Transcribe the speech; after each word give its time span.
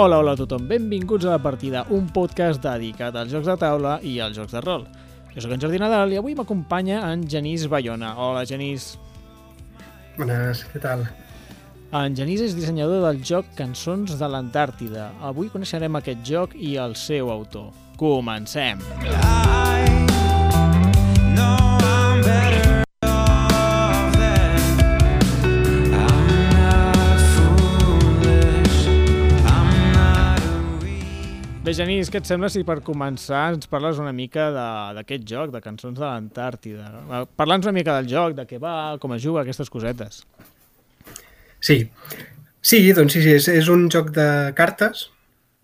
Hola, 0.00 0.16
hola 0.16 0.32
a 0.32 0.38
tothom, 0.40 0.62
benvinguts 0.64 1.26
a 1.26 1.34
La 1.34 1.38
Partida, 1.44 1.82
un 1.92 2.06
podcast 2.08 2.62
dedicat 2.64 3.18
als 3.20 3.34
jocs 3.34 3.50
de 3.50 3.56
taula 3.60 3.98
i 4.00 4.14
als 4.24 4.38
jocs 4.38 4.54
de 4.56 4.62
rol. 4.64 4.86
Jo 5.34 5.42
sóc 5.44 5.52
en 5.52 5.60
Jordi 5.60 5.76
Nadal 5.82 6.14
i 6.14 6.16
avui 6.16 6.32
m'acompanya 6.38 7.02
en 7.10 7.26
Genís 7.28 7.66
Bayona. 7.68 8.14
Hola, 8.16 8.46
Genís. 8.48 8.94
Bones, 10.16 10.64
què 10.72 10.80
tal? 10.80 11.04
En 11.92 12.16
Genís 12.16 12.40
és 12.46 12.56
dissenyador 12.56 13.04
del 13.04 13.20
joc 13.20 13.52
Cançons 13.60 14.16
de 14.16 14.32
l'Antàrtida. 14.32 15.10
Avui 15.20 15.52
coneixerem 15.52 16.00
aquest 16.00 16.24
joc 16.24 16.56
i 16.56 16.78
el 16.80 16.96
seu 16.96 17.28
autor. 17.28 17.68
Comencem! 18.00 18.80
Bé, 31.70 31.74
Genís, 31.78 32.08
què 32.10 32.18
et 32.18 32.26
sembla 32.26 32.48
si 32.50 32.64
per 32.66 32.80
començar 32.82 33.40
ens 33.52 33.68
parles 33.70 34.00
una 34.02 34.10
mica 34.10 34.48
d'aquest 34.96 35.22
joc, 35.30 35.52
de 35.54 35.60
Cançons 35.62 35.94
de 35.94 36.02
l'Antàrtida? 36.02 36.88
Parla'ns 37.38 37.68
una 37.68 37.76
mica 37.76 37.94
del 37.94 38.08
joc, 38.10 38.34
de 38.34 38.42
què 38.48 38.58
va, 38.58 38.72
com 38.98 39.14
es 39.14 39.22
juga, 39.22 39.44
aquestes 39.44 39.70
cosetes. 39.70 40.24
Sí, 41.62 41.78
sí 42.58 42.82
doncs 42.98 43.14
sí, 43.14 43.22
sí 43.22 43.36
és, 43.36 43.46
és 43.54 43.70
un 43.70 43.86
joc 43.86 44.10
de 44.18 44.26
cartes, 44.58 45.04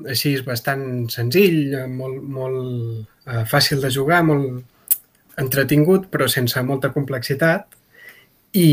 així 0.07 0.37
és 0.39 0.47
bastant 0.47 0.87
senzill, 1.11 1.75
molt, 1.99 2.23
molt 2.39 3.27
eh, 3.27 3.43
fàcil 3.51 3.83
de 3.83 3.91
jugar, 3.99 4.23
molt 4.31 5.43
entretingut, 5.43 6.07
però 6.15 6.31
sense 6.31 6.63
molta 6.63 6.95
complexitat. 6.95 7.81
I, 8.55 8.69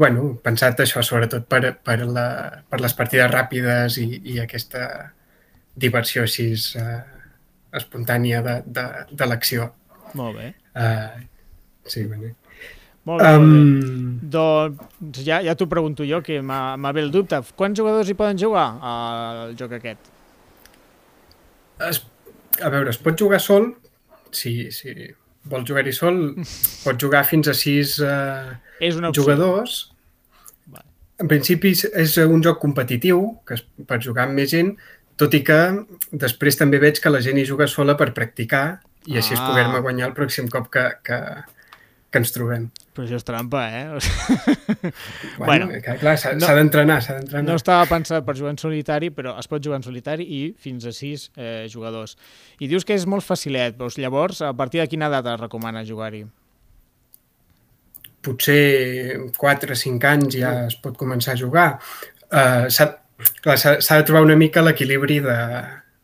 bueno, 0.00 0.38
pensat 0.40 0.80
això 0.80 1.04
sobretot 1.04 1.44
per, 1.52 1.66
per, 1.84 2.00
la, 2.08 2.28
per 2.64 2.80
les 2.80 2.96
partides 2.96 3.28
ràpides 3.36 4.00
i, 4.00 4.14
i 4.24 4.40
aquesta 4.40 4.86
diversió 5.76 6.22
així 6.26 6.50
eh, 6.78 7.00
espontània 7.72 8.42
de, 8.44 8.58
de, 8.66 8.84
de 9.12 9.26
l'acció. 9.26 9.70
Molt 10.18 10.36
bé. 10.36 10.50
Uh, 10.76 11.22
sí, 11.88 12.02
bé, 12.04 12.16
molt 13.08 13.22
bé. 13.22 13.30
Um, 13.34 14.18
Doncs 14.30 15.22
ja, 15.26 15.40
ja 15.42 15.54
t'ho 15.58 15.66
pregunto 15.66 16.04
jo, 16.06 16.20
que 16.22 16.36
m'ha 16.44 16.92
ve 16.94 17.00
el 17.02 17.10
dubte. 17.10 17.40
Quants 17.58 17.78
jugadors 17.80 18.08
hi 18.12 18.14
poden 18.18 18.38
jugar 18.38 18.66
al 18.78 19.56
joc 19.58 19.72
aquest? 19.78 20.10
Es, 21.88 22.02
a 22.62 22.68
veure, 22.70 22.92
es 22.92 23.00
pot 23.02 23.18
jugar 23.18 23.40
sol, 23.42 23.72
si, 24.30 24.70
si 24.70 24.92
vols 25.50 25.66
jugar-hi 25.68 25.92
sol, 25.96 26.20
pots 26.84 27.00
jugar 27.02 27.24
fins 27.26 27.48
a 27.50 27.56
sis 27.58 27.96
uh, 28.04 28.52
És 28.80 29.00
una 29.00 29.10
opció. 29.10 29.24
jugadors. 29.24 29.78
Vale. 30.70 30.86
En 31.24 31.30
principi 31.32 31.72
és- 31.74 31.88
és 32.04 32.16
un 32.22 32.44
joc 32.44 32.60
competitiu, 32.62 33.24
que 33.48 33.58
es, 33.58 33.64
per 33.88 33.98
jugar 34.04 34.28
amb 34.28 34.38
més 34.38 34.52
gent, 34.54 34.76
tot 35.20 35.34
i 35.34 35.42
que 35.44 35.58
després 36.12 36.56
també 36.58 36.78
veig 36.82 37.00
que 37.02 37.10
la 37.12 37.20
gent 37.24 37.38
hi 37.38 37.44
juga 37.48 37.66
sola 37.68 37.96
per 37.96 38.12
practicar 38.14 38.80
i 39.06 39.16
així 39.18 39.34
Ah. 39.34 39.40
ah. 39.42 39.48
poder-me 39.50 39.80
guanyar 39.84 40.08
el 40.08 40.14
pròxim 40.14 40.48
cop 40.48 40.68
que, 40.72 40.84
que, 41.04 41.18
que 42.12 42.18
ens 42.20 42.32
trobem. 42.32 42.68
Però 42.92 43.06
això 43.06 43.16
és 43.16 43.24
trampa, 43.24 43.62
eh? 43.72 43.86
Bueno, 45.38 45.46
Bueno, 45.46 45.68
que, 45.80 45.94
clar, 46.00 46.18
s'ha 46.20 46.34
no- 46.36 46.50
d'entrenar, 46.54 47.00
s'ha 47.02 47.14
d'entrenar. 47.18 47.46
No 47.48 47.56
estava 47.56 47.86
pensat 47.88 48.24
per 48.26 48.36
jugar 48.36 48.52
en 48.52 48.58
solitari, 48.60 49.08
però 49.10 49.32
es 49.40 49.48
pot 49.48 49.62
jugar 49.64 49.78
en 49.80 49.86
solitari 49.86 50.26
i 50.28 50.42
fins 50.58 50.84
a 50.86 50.92
sis 50.92 51.30
eh, 51.36 51.66
jugadors. 51.72 52.16
I 52.60 52.68
dius 52.68 52.84
que 52.84 52.94
és 52.94 53.06
molt 53.06 53.24
facilet, 53.24 53.76
doncs 53.80 53.96
llavors, 53.98 54.42
a 54.42 54.52
partir 54.52 54.80
de 54.82 54.88
quina 54.92 55.08
data 55.08 55.34
es 55.34 55.40
recomana 55.40 55.84
jugar-hi? 55.88 56.24
potser 58.22 59.18
4 59.36 59.72
o 59.72 59.76
5 59.76 60.06
anys 60.06 60.36
ja 60.38 60.52
es 60.68 60.76
pot 60.78 60.94
començar 60.98 61.32
a 61.34 61.40
jugar. 61.40 61.68
Uh, 62.30 62.68
clar, 63.42 63.56
s'ha 63.58 63.96
de 64.00 64.04
trobar 64.08 64.22
una 64.26 64.36
mica 64.36 64.62
l'equilibri 64.62 65.20
de, 65.24 65.36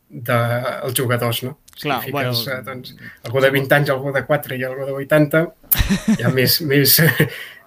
de 0.09 0.39
els 0.87 0.95
jugadors, 0.99 1.43
no? 1.47 1.59
Clar, 1.79 2.01
si 2.05 2.11
bueno- 2.11 2.33
fiques, 2.35 2.49
eh, 2.53 2.63
doncs, 2.67 2.95
algú 3.29 3.41
de 3.41 3.51
20 3.55 3.75
anys, 3.77 3.91
algú 3.95 4.13
de 4.13 4.25
4 4.27 4.57
i 4.59 4.65
algú 4.67 4.85
de 4.89 4.93
80, 4.93 5.45
ja 6.19 6.31
més, 6.35 6.61
més, 6.71 6.97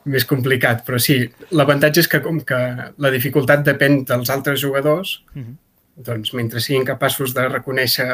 més 0.05 0.25
complicat. 0.25 0.83
Però 0.87 0.99
sí, 0.99 1.19
l'avantatge 1.55 2.01
és 2.03 2.07
que 2.11 2.19
com 2.21 2.41
que 2.43 2.59
la 2.97 3.11
dificultat 3.13 3.63
depèn 3.65 4.03
dels 4.05 4.29
altres 4.33 4.59
jugadors, 4.59 5.21
Mhm. 5.35 5.55
doncs 6.03 6.33
mentre 6.33 6.59
siguin 6.59 6.83
capaços 6.85 7.33
de 7.33 7.47
reconèixer 7.47 8.07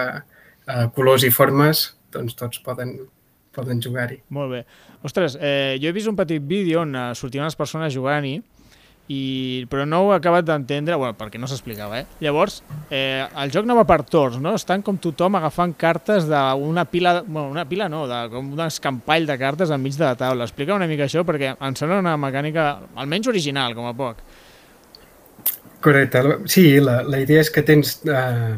uh, 0.68 0.88
colors 0.94 1.24
i 1.24 1.30
formes, 1.32 1.96
doncs 2.12 2.36
tots 2.36 2.60
poden, 2.60 2.98
poden 3.56 3.80
jugar-hi. 3.82 4.20
Molt 4.30 4.52
bé. 4.52 4.66
Ostres, 5.04 5.38
eh, 5.40 5.78
jo 5.82 5.88
he 5.90 5.94
vist 5.96 6.08
un 6.10 6.16
petit 6.18 6.42
vídeo 6.44 6.82
on 6.82 6.94
eh, 6.96 7.16
sortien 7.16 7.46
les 7.46 7.56
persones 7.56 7.94
jugant-hi, 7.94 8.42
i, 9.08 9.66
però 9.72 9.86
no 9.88 10.02
ho 10.04 10.10
he 10.12 10.18
acabat 10.18 10.46
d'entendre, 10.48 10.98
bueno, 11.00 11.16
perquè 11.16 11.40
no 11.40 11.48
s'explicava, 11.48 12.02
eh? 12.02 12.06
Llavors, 12.24 12.60
eh, 12.92 13.24
el 13.40 13.52
joc 13.54 13.68
no 13.68 13.78
va 13.78 13.86
per 13.88 14.02
torns, 14.04 14.40
no? 14.44 14.52
Estan 14.60 14.84
com 14.84 14.98
tothom 15.00 15.38
agafant 15.40 15.74
cartes 15.80 16.28
d'una 16.28 16.84
pila, 16.92 17.22
bueno, 17.22 17.48
una 17.54 17.64
pila 17.70 17.88
no, 17.92 18.04
de, 18.10 18.20
com 18.34 18.52
un 18.58 18.64
escampall 18.66 19.28
de 19.30 19.38
cartes 19.40 19.72
enmig 19.72 19.96
de 19.96 20.04
la 20.04 20.18
taula. 20.20 20.48
Explica 20.48 20.76
una 20.76 20.90
mica 20.92 21.08
això, 21.08 21.24
perquè 21.28 21.54
em 21.56 21.78
sembla 21.80 22.02
una 22.04 22.18
mecànica 22.20 22.68
almenys 23.00 23.32
original, 23.32 23.78
com 23.78 23.88
a 23.88 23.96
poc. 23.96 24.20
Correcte. 25.84 26.24
Sí, 26.52 26.66
la, 26.84 27.00
la 27.08 27.22
idea 27.24 27.40
és 27.46 27.52
que 27.54 27.64
tens 27.64 28.02
eh, 28.04 28.58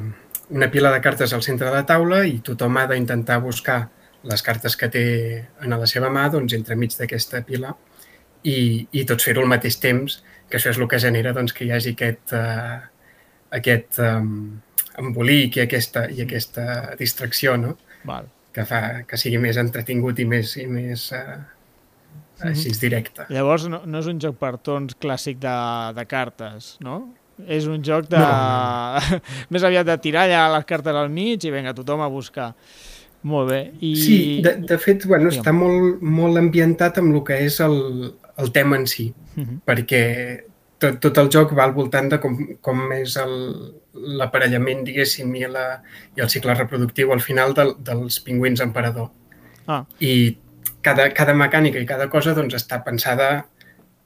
una 0.50 0.72
pila 0.74 0.90
de 0.96 1.04
cartes 1.06 1.36
al 1.36 1.46
centre 1.46 1.70
de 1.70 1.76
la 1.76 1.86
taula 1.86 2.24
i 2.26 2.40
tothom 2.42 2.80
ha 2.82 2.88
d'intentar 2.90 3.38
buscar 3.44 3.84
les 4.26 4.42
cartes 4.44 4.74
que 4.76 4.90
té 4.92 5.06
en 5.62 5.78
la 5.78 5.88
seva 5.88 6.10
mà 6.12 6.26
doncs, 6.34 6.58
entremig 6.58 6.98
d'aquesta 6.98 7.44
pila 7.46 7.76
i, 8.44 8.88
i 8.92 9.06
tots 9.08 9.28
fer-ho 9.28 9.44
al 9.44 9.52
mateix 9.52 9.80
temps, 9.82 10.20
que 10.50 10.58
això 10.58 10.72
és 10.74 10.80
el 10.80 10.88
que 10.90 11.00
genera 11.02 11.34
doncs, 11.36 11.54
que 11.54 11.68
hi 11.68 11.72
hagi 11.76 11.94
aquest, 11.96 12.34
eh, 12.34 12.80
aquest 13.60 14.00
um, 14.06 14.60
embolic 15.00 15.60
i 15.60 15.64
aquesta, 15.66 16.08
i 16.10 16.24
aquesta 16.26 16.96
distracció, 17.00 17.56
no? 17.58 17.78
Val. 18.08 18.30
que 18.56 18.64
fa 18.66 18.80
que 19.06 19.18
sigui 19.20 19.38
més 19.38 19.60
entretingut 19.62 20.20
i 20.20 20.26
més, 20.26 20.56
i 20.58 20.66
més 20.66 21.04
eh, 21.14 21.36
així 22.48 22.72
directe. 22.82 23.28
Llavors, 23.30 23.68
no, 23.70 23.84
no 23.86 24.00
és 24.02 24.08
un 24.10 24.20
joc 24.24 24.40
per 24.42 24.56
torns 24.66 24.98
clàssic 25.00 25.38
de, 25.44 25.56
de 25.96 26.06
cartes, 26.10 26.74
no? 26.84 27.02
És 27.48 27.68
un 27.72 27.84
joc 27.86 28.10
de... 28.12 28.20
No, 28.20 29.20
Més 29.54 29.64
aviat 29.64 29.88
de 29.88 29.96
tirar 30.04 30.26
allà 30.26 30.48
les 30.58 30.66
cartes 30.68 30.96
al 30.96 31.12
mig 31.14 31.46
i 31.46 31.54
vinga, 31.54 31.76
tothom 31.78 32.02
a 32.04 32.10
buscar. 32.12 32.50
Molt 33.30 33.52
bé. 33.52 33.60
I... 33.84 33.94
Sí, 34.00 34.18
de, 34.44 34.56
de 34.68 34.78
fet, 34.80 35.06
bueno, 35.08 35.30
Digue'm. 35.30 35.44
està 35.44 35.54
molt, 35.56 36.04
molt 36.04 36.40
ambientat 36.40 37.00
amb 37.00 37.14
el 37.14 37.24
que 37.28 37.40
és 37.46 37.60
el, 37.64 37.78
el 38.40 38.52
tema 38.56 38.78
en 38.80 38.88
si, 38.88 39.14
Mhm. 39.36 39.62
perquè 39.68 40.44
tot, 40.80 41.00
tot 41.04 41.18
el 41.20 41.30
joc 41.30 41.52
va 41.58 41.66
al 41.66 41.74
voltant 41.76 42.10
de 42.12 42.20
com, 42.24 42.38
com 42.62 42.92
és 42.96 43.16
el- 43.20 43.74
l'aparellament, 44.20 44.84
diguéssim, 44.88 45.34
i, 45.36 45.46
la, 45.52 45.82
i 46.16 46.22
el 46.24 46.30
cicle 46.30 46.54
reproductiu 46.56 47.12
al 47.14 47.20
final 47.22 47.54
del, 47.54 47.74
dels 47.84 48.20
pingüins 48.24 48.62
emperador. 48.64 49.10
Ah, 49.68 49.84
I 50.00 50.38
cada, 50.82 51.10
cada 51.14 51.34
mecànica 51.36 51.80
i 51.82 51.86
cada 51.90 52.08
cosa 52.10 52.34
doncs, 52.34 52.56
està 52.56 52.80
pensada 52.86 53.46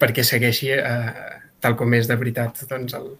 perquè 0.02 0.24
segueixi 0.26 0.72
eh, 0.74 1.14
tal 1.62 1.76
com 1.80 1.94
és 1.94 2.08
de 2.10 2.16
veritat 2.20 2.64
doncs, 2.70 2.94
el, 2.98 3.12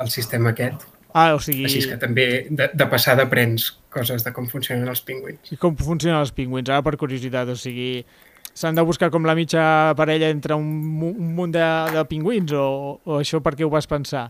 el 0.00 0.10
sistema 0.10 0.50
aquest. 0.56 0.88
ah, 1.14 1.34
o 1.36 1.40
sigui... 1.44 1.64
Així 1.68 1.78
és 1.82 1.86
que 1.90 1.98
també 2.00 2.46
de, 2.48 2.70
de 2.72 2.86
passada 2.88 3.26
aprens 3.28 3.68
coses 3.92 4.24
de 4.24 4.32
com 4.32 4.46
funcionen 4.48 4.88
els 4.88 5.02
pingüins. 5.04 5.52
I 5.52 5.56
com 5.60 5.76
funcionen 5.76 6.18
els 6.22 6.32
pingüins? 6.32 6.70
Ara, 6.72 6.80
per 6.82 6.96
curiositat, 6.96 7.48
o 7.52 7.56
sigui... 7.60 8.06
S'han 8.54 8.76
de 8.76 8.84
buscar 8.84 9.08
com 9.10 9.24
la 9.24 9.34
mitja 9.34 9.94
parella 9.96 10.28
entre 10.32 10.56
un, 10.58 10.68
un 11.08 11.30
munt 11.36 11.54
de, 11.54 11.64
de 11.94 12.04
pingüins 12.08 12.52
o, 12.52 12.66
o 13.00 13.20
això 13.20 13.40
per 13.44 13.54
què 13.56 13.64
ho 13.64 13.70
vas 13.72 13.88
pensar? 13.88 14.26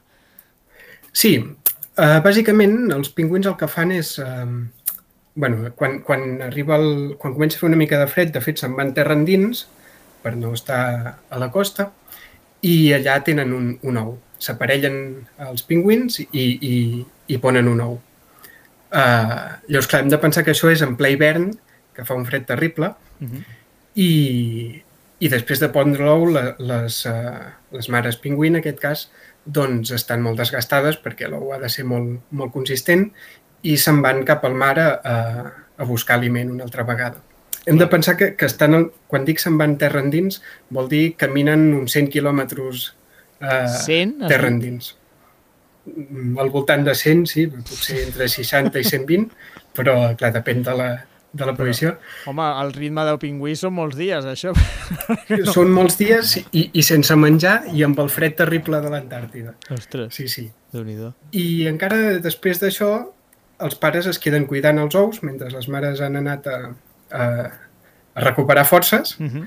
Sí, 1.12 1.36
uh, 1.42 2.19
bàsicament 2.24 2.92
els 2.94 3.10
pingüins 3.16 3.50
el 3.50 3.58
que 3.58 3.70
fan 3.70 3.94
és... 3.96 4.14
Uh, 4.22 4.62
bueno, 5.34 5.70
quan, 5.74 6.00
quan, 6.04 6.42
arriba 6.44 6.76
el, 6.76 7.16
quan 7.19 7.34
comença 7.34 7.56
a 7.56 7.62
fer 7.62 7.70
una 7.70 7.80
mica 7.80 7.98
de 7.98 8.06
fred, 8.06 8.34
de 8.34 8.42
fet 8.44 8.60
se'n 8.60 8.76
van 8.76 8.92
terra 8.94 9.16
endins 9.16 9.64
per 10.22 10.34
no 10.36 10.52
estar 10.54 10.82
a 11.16 11.40
la 11.40 11.48
costa 11.50 11.88
i 12.62 12.92
allà 12.94 13.16
tenen 13.26 13.54
un, 13.56 13.72
un 13.82 13.98
ou. 13.98 14.14
S'aparellen 14.42 14.96
els 15.48 15.64
pingüins 15.66 16.20
i, 16.20 16.26
i, 16.36 16.74
i 17.32 17.38
ponen 17.42 17.70
un 17.70 17.80
ou. 17.82 17.96
Uh, 18.92 19.56
llavors, 19.72 19.88
clar, 19.88 20.02
hem 20.04 20.12
de 20.12 20.20
pensar 20.20 20.44
que 20.44 20.52
això 20.52 20.70
és 20.70 20.84
en 20.84 20.94
ple 21.00 21.14
hivern, 21.14 21.48
que 21.96 22.04
fa 22.06 22.14
un 22.14 22.28
fred 22.28 22.44
terrible, 22.46 22.92
Uh 23.22 23.28
-huh. 23.28 23.42
I, 23.94 24.82
i 25.20 25.30
després 25.32 25.60
de 25.60 25.68
pondre 25.72 26.06
l'ou, 26.06 26.28
les, 26.32 27.02
uh, 27.08 27.50
les 27.76 27.90
mares 27.92 28.18
pingüí, 28.20 28.48
en 28.52 28.60
aquest 28.60 28.80
cas, 28.82 29.04
doncs 29.44 29.90
estan 29.94 30.22
molt 30.22 30.38
desgastades 30.38 30.98
perquè 31.02 31.28
l'ou 31.28 31.52
ha 31.52 31.58
de 31.58 31.70
ser 31.72 31.84
molt, 31.88 32.20
molt 32.30 32.52
consistent 32.54 33.08
i 33.66 33.76
se'n 33.78 34.00
van 34.02 34.22
cap 34.26 34.44
al 34.46 34.54
mar 34.58 34.74
a, 34.78 34.88
a, 35.02 35.84
buscar 35.86 36.16
aliment 36.18 36.50
una 36.50 36.64
altra 36.66 36.86
vegada. 36.86 37.22
Hem 37.66 37.78
de 37.78 37.86
pensar 37.86 38.16
que, 38.18 38.32
que 38.38 38.46
estan, 38.46 38.74
el, 38.74 38.88
quan 39.10 39.26
dic 39.26 39.38
se'n 39.42 39.58
van 39.58 39.76
terra 39.78 40.02
endins, 40.02 40.40
vol 40.70 40.88
dir 40.90 41.14
caminen 41.18 41.68
uns 41.78 41.94
100 41.94 42.10
quilòmetres 42.14 42.88
eh, 43.42 43.68
100? 43.86 44.16
terra 44.30 44.50
endins. 44.50 44.94
Mm, 45.86 46.38
Al 46.42 46.50
voltant 46.54 46.82
de 46.86 46.94
100, 46.98 47.26
sí, 47.30 47.46
potser 47.50 48.00
entre 48.06 48.26
60 48.30 48.82
i 48.82 48.88
120, 48.90 49.30
però 49.78 49.96
clar, 50.18 50.32
depèn 50.34 50.62
de 50.66 50.74
la, 50.78 50.90
de 51.32 51.46
la 51.49 51.55
posició. 51.56 51.94
Home, 52.29 52.44
el 52.62 52.73
ritme 52.75 53.05
del 53.08 53.19
pingüí 53.19 53.55
són 53.56 53.73
molts 53.73 53.96
dies, 53.96 54.25
això. 54.29 54.52
Són 55.55 55.70
molts 55.73 55.96
dies 55.96 56.34
i, 56.52 56.67
i 56.76 56.82
sense 56.84 57.14
menjar 57.17 57.62
i 57.73 57.82
amb 57.87 57.99
el 58.02 58.11
fred 58.12 58.37
terrible 58.37 58.81
de 58.84 58.90
l'Antàrtida. 58.93 59.55
Ostres, 59.73 60.14
Sí, 60.14 60.29
sí. 60.29 60.50
déu-n'hi-do. 60.73 61.12
I 61.32 61.67
encara 61.70 62.19
després 62.20 62.61
d'això, 62.61 62.90
els 63.62 63.75
pares 63.81 64.06
es 64.11 64.19
queden 64.19 64.44
cuidant 64.50 64.79
els 64.82 64.94
ous 64.99 65.23
mentre 65.23 65.49
les 65.55 65.69
mares 65.73 66.00
han 66.05 66.17
anat 66.20 66.46
a, 66.50 66.58
a, 67.11 67.25
a 68.14 68.20
recuperar 68.29 68.64
forces 68.69 69.17
Uh 69.20 69.26
-huh. 69.32 69.46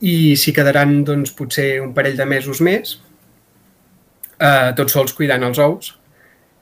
i 0.00 0.34
s'hi 0.36 0.52
quedaran 0.52 1.04
doncs, 1.04 1.30
potser 1.32 1.80
un 1.82 1.92
parell 1.94 2.16
de 2.16 2.24
mesos 2.26 2.60
més, 2.60 3.00
eh, 4.40 4.72
tots 4.76 4.92
sols 4.92 5.12
cuidant 5.12 5.42
els 5.44 5.58
ous, 5.58 5.98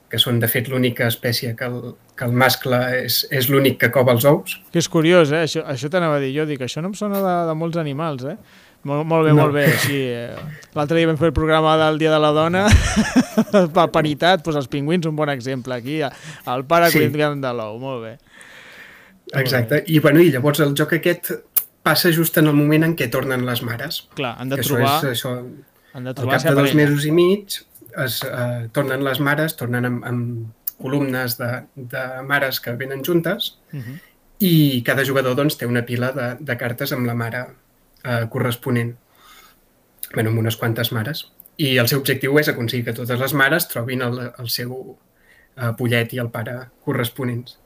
que 0.09 0.19
són 0.19 0.39
de 0.39 0.47
fet 0.47 0.67
l'única 0.67 1.07
espècie 1.07 1.55
que 1.55 1.65
el, 1.65 1.95
que 2.21 2.27
el 2.29 2.33
mascle 2.37 2.77
és, 3.01 3.23
és 3.33 3.47
l'únic 3.49 3.79
que 3.81 3.89
cova 3.93 4.13
els 4.13 4.25
ous. 4.29 4.59
Que 4.71 4.77
és 4.77 4.87
curiós, 4.93 5.31
eh? 5.33 5.43
Això, 5.47 5.63
això 5.65 5.89
t'anava 5.89 6.19
a 6.19 6.21
dir 6.21 6.35
jo, 6.35 6.45
dic, 6.45 6.61
això 6.61 6.83
no 6.85 6.91
em 6.93 6.97
sona 6.99 7.17
de, 7.23 7.31
de 7.49 7.55
molts 7.57 7.79
animals, 7.81 8.27
eh? 8.29 8.35
Molt, 8.85 9.05
molt 9.05 9.25
bé, 9.27 9.33
No. 9.33 9.43
molt 9.43 9.53
bé. 9.57 9.63
Així, 9.73 9.97
eh? 10.09 10.35
L'altre 10.77 10.97
dia 10.97 11.09
vam 11.09 11.17
fer 11.17 11.27
el 11.31 11.33
programa 11.37 11.73
del 11.81 11.97
Dia 12.01 12.13
de 12.13 12.19
la 12.21 12.29
Dona, 12.33 12.63
per 13.75 13.87
paritat, 13.93 14.41
doncs 14.45 14.57
els 14.61 14.69
pingüins 14.73 15.05
un 15.09 15.17
bon 15.17 15.29
exemple. 15.33 15.75
Aquí, 15.81 15.99
el 16.05 16.65
pare 16.69 16.89
Sí. 16.93 16.99
sí. 16.99 17.09
cuidant 17.13 17.41
de 17.41 17.51
l'ou, 17.57 17.77
molt 17.81 18.05
bé. 18.05 18.13
Exacte. 19.33 19.83
I, 19.87 19.99
bueno, 19.99 20.19
I 20.21 20.31
llavors 20.33 20.59
el 20.65 20.73
joc 20.77 20.93
aquest 20.97 21.31
passa 21.85 22.11
just 22.13 22.37
en 22.37 22.47
el 22.51 22.53
moment 22.57 22.83
en 22.85 22.95
què 22.97 23.07
tornen 23.09 23.45
les 23.47 23.61
mares. 23.65 24.03
Clar, 24.17 24.35
han 24.41 24.49
de 24.51 24.57
que 24.59 24.65
trobar, 24.67 24.97
això 24.99 25.11
és 25.11 25.19
això, 25.21 25.35
han 25.93 26.03
de 26.05 26.11
al 26.13 26.17
trobar 26.17 26.37
cap 26.41 26.49
de 26.49 26.55
dos 26.61 26.73
mesos 26.77 27.05
i 27.05 27.11
mig 27.15 27.55
es, 28.05 28.21
eh, 28.23 28.67
tornen 28.75 29.03
les 29.03 29.19
mares, 29.23 29.55
tornen 29.59 29.87
amb, 29.89 30.05
amb 30.05 30.60
columnes 30.81 31.37
de, 31.37 31.51
de 31.75 32.05
mares 32.27 32.59
que 32.59 32.75
venen 32.75 33.05
juntes 33.05 33.57
Uh 33.71 33.79
-huh. 33.79 33.99
i 34.39 34.83
cada 34.83 35.05
jugador 35.05 35.35
doncs, 35.35 35.57
té 35.57 35.65
una 35.65 35.85
pila 35.85 36.11
de, 36.11 36.35
de 36.39 36.57
cartes 36.57 36.91
amb 36.91 37.05
la 37.05 37.13
mare 37.13 37.45
eh, 38.03 38.27
corresponent. 38.29 38.97
bueno, 40.13 40.29
amb 40.29 40.39
unes 40.39 40.57
quantes 40.57 40.91
mares. 40.91 41.31
I 41.57 41.77
el 41.77 41.87
seu 41.87 41.99
objectiu 41.99 42.37
és 42.39 42.49
aconseguir 42.49 42.85
que 42.85 42.93
totes 42.93 43.19
les 43.19 43.33
mares 43.33 43.67
trobin 43.67 44.01
el, 44.01 44.19
el 44.39 44.49
seu 44.49 44.97
eh, 45.57 45.71
pollet 45.77 46.13
i 46.13 46.19
el 46.19 46.29
pare 46.33 46.57
corresponents. 46.85 47.57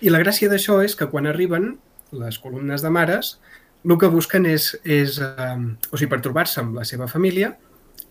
I 0.00 0.10
la 0.10 0.18
gràcia 0.22 0.50
d'això 0.50 0.80
és 0.82 0.96
que 0.98 1.08
quan 1.10 1.26
arriben 1.26 1.76
les 2.12 2.38
columnes 2.38 2.82
de 2.82 2.90
mares, 2.90 3.38
el 3.84 3.98
que 3.98 4.10
busquen 4.10 4.46
és, 4.46 4.72
és 4.84 5.18
eh, 5.22 5.58
o 5.90 5.96
sigui, 5.96 6.10
per 6.10 6.20
trobar-se 6.24 6.60
amb 6.60 6.74
la 6.78 6.84
seva 6.88 7.08
família, 7.08 7.56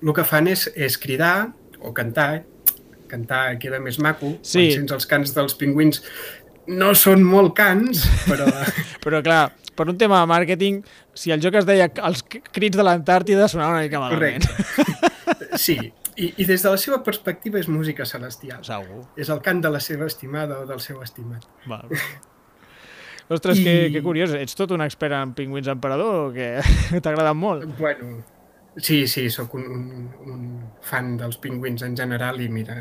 el 0.01 0.13
que 0.13 0.23
fan 0.23 0.47
és, 0.47 0.67
és 0.75 0.97
cridar 0.97 1.51
o 1.79 1.93
cantar, 1.93 2.43
cantar 3.11 3.57
queda 3.61 3.79
més 3.83 3.99
maco, 3.99 4.37
Sí. 4.41 4.69
quan 4.69 4.77
sents 4.79 4.95
els 4.97 5.05
cants 5.11 5.35
dels 5.35 5.55
pingüins 5.59 6.01
no 6.71 6.93
són 6.95 7.23
molt 7.27 7.53
cants, 7.57 8.05
però 8.29 8.47
Però 9.05 9.19
clar, 9.25 9.41
per 9.75 9.87
un 9.89 9.97
tema 9.97 10.19
de 10.21 10.27
màrqueting, 10.29 10.81
si 11.17 11.31
el 11.33 11.41
joc 11.43 11.55
es 11.59 11.65
deia 11.67 11.89
els 12.05 12.21
crits 12.53 12.77
de 12.77 12.83
l'Antàrtida 12.85 13.47
sonava 13.51 13.75
una 13.77 13.85
mica 13.87 13.99
malament. 13.99 14.45
correcte. 14.47 14.97
Sí, 15.59 15.73
i, 16.15 16.27
i 16.39 16.45
des 16.47 16.61
de 16.63 16.69
la 16.71 16.77
seva 16.79 17.01
perspectiva 17.03 17.59
és 17.59 17.67
música 17.67 18.05
celestial. 18.07 18.61
Segur. 18.63 19.01
És 19.19 19.27
el 19.33 19.41
cant 19.43 19.59
de 19.63 19.69
la 19.73 19.81
seva 19.83 20.05
estimada 20.07 20.61
o 20.61 20.65
del 20.69 20.79
seu 20.79 21.01
estimat. 21.03 21.43
Val. 21.67 21.89
Ostres, 23.31 23.59
I- 23.59 23.63
que, 23.65 23.73
que 23.95 24.01
curiós. 24.03 24.31
Ets 24.37 24.55
tot 24.59 24.71
un 24.75 24.83
expert 24.85 25.15
en 25.17 25.33
pingüins 25.35 25.67
emperador 25.71 26.29
o 26.29 26.31
què? 26.35 26.49
T'ha 27.01 27.11
agradat 27.13 27.35
molt? 27.35 27.65
Bueno, 27.79 28.21
sí, 28.77 29.07
sí, 29.07 29.29
sóc 29.29 29.53
un, 29.55 29.65
un, 29.71 30.09
un 30.31 30.43
fan 30.81 31.15
dels 31.19 31.37
pingüins 31.41 31.81
en 31.83 31.95
general 31.97 32.39
i 32.41 32.47
mira, 32.49 32.77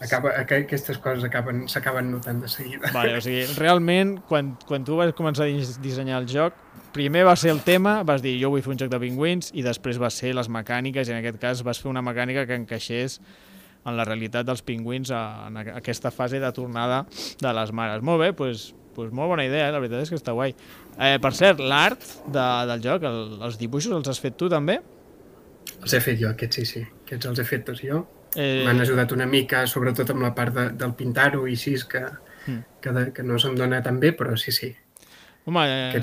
acaba, 0.00 0.30
aqu- 0.38 0.60
aquestes 0.64 0.98
coses 1.02 1.24
acaben 1.24 1.64
s'acaben 1.68 2.10
notant 2.12 2.42
de 2.44 2.48
seguida. 2.48 2.90
Vale, 2.94 3.16
o 3.18 3.22
sigui, 3.24 3.44
realment, 3.58 4.18
quan, 4.28 4.54
quan 4.68 4.84
tu 4.84 4.96
vas 5.00 5.14
començar 5.16 5.46
a 5.46 5.50
dis- 5.50 5.78
dissenyar 5.82 6.20
el 6.22 6.28
joc, 6.30 6.54
primer 6.94 7.24
va 7.26 7.34
ser 7.36 7.50
el 7.50 7.60
tema, 7.66 8.02
vas 8.06 8.22
dir 8.22 8.36
jo 8.40 8.52
vull 8.52 8.62
fer 8.62 8.74
un 8.76 8.78
joc 8.84 8.92
de 8.92 9.00
pingüins, 9.02 9.50
i 9.54 9.64
després 9.66 9.98
va 10.00 10.10
ser 10.14 10.34
les 10.38 10.48
mecàniques, 10.52 11.08
i 11.08 11.16
en 11.16 11.18
aquest 11.22 11.40
cas 11.42 11.64
vas 11.66 11.80
fer 11.82 11.90
una 11.90 12.02
mecànica 12.06 12.46
que 12.46 12.54
encaixés 12.60 13.18
en 13.84 13.98
la 13.98 14.04
realitat 14.06 14.46
dels 14.48 14.62
pingüins 14.64 15.10
en 15.12 15.58
aquesta 15.74 16.10
fase 16.14 16.38
de 16.40 16.52
tornada 16.56 17.02
de 17.42 17.50
les 17.52 17.72
mares. 17.76 18.00
Molt 18.06 18.22
bé, 18.22 18.30
doncs, 18.32 18.70
pues 18.94 19.10
molt 19.12 19.28
bona 19.28 19.44
idea, 19.44 19.66
eh? 19.68 19.72
la 19.74 19.80
veritat 19.82 20.04
és 20.06 20.12
que 20.12 20.16
està 20.16 20.32
guai. 20.32 20.54
Eh, 21.02 21.18
per 21.20 21.32
cert, 21.34 21.58
l'art 21.58 22.00
de, 22.30 22.44
del 22.70 22.80
joc, 22.84 23.02
el, 23.10 23.40
els 23.42 23.58
dibuixos 23.58 23.92
els 23.98 24.08
has 24.08 24.20
fet 24.22 24.38
tu 24.38 24.46
també? 24.48 24.78
Els 25.82 25.92
he 25.94 26.00
fet 26.00 26.18
jo, 26.20 26.30
aquests 26.30 26.56
sí, 26.60 26.64
sí. 26.64 26.84
Aquests 27.04 27.26
els 27.26 27.38
he 27.40 27.44
fet 27.44 27.64
tots 27.66 27.82
jo. 27.84 28.04
Eh, 28.36 28.62
M'han 28.66 28.80
ajudat 28.82 29.12
una 29.14 29.26
mica, 29.30 29.66
sobretot 29.70 30.10
amb 30.10 30.22
la 30.22 30.32
part 30.34 30.54
de, 30.54 30.68
del 30.78 30.94
pintar-ho 30.98 31.46
i 31.48 31.52
així, 31.58 31.76
que, 31.88 32.04
Mm. 32.46 32.58
que, 32.82 32.90
de, 32.92 33.02
que 33.16 33.22
no 33.24 33.38
se'm 33.40 33.54
dona 33.56 33.78
tan 33.82 33.96
bé, 33.98 34.10
però 34.12 34.34
sí, 34.36 34.52
sí, 34.52 34.66
home, 35.46 35.62
eh. 35.64 36.00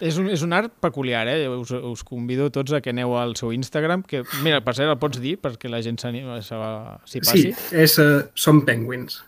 És 0.00 0.16
un, 0.18 0.26
és 0.28 0.42
un 0.42 0.52
art 0.52 0.72
peculiar, 0.82 1.28
eh? 1.28 1.48
Us, 1.48 1.70
us 1.70 2.02
convido 2.02 2.48
tots 2.50 2.72
a 2.72 2.80
que 2.80 2.90
aneu 2.90 3.14
al 3.16 3.36
seu 3.36 3.52
Instagram, 3.54 4.02
que, 4.02 4.24
mira, 4.42 4.58
per 4.64 4.74
cert, 4.74 4.90
el 4.90 4.98
pots 4.98 5.20
dir 5.22 5.36
perquè 5.38 5.70
la 5.70 5.80
gent 5.86 5.98
s'hi 6.02 7.20
passi. 7.22 7.52
Sí, 7.52 7.54
és, 7.78 7.94
uh, 8.02 8.24
són 8.34 8.64
penguins. 8.66 9.20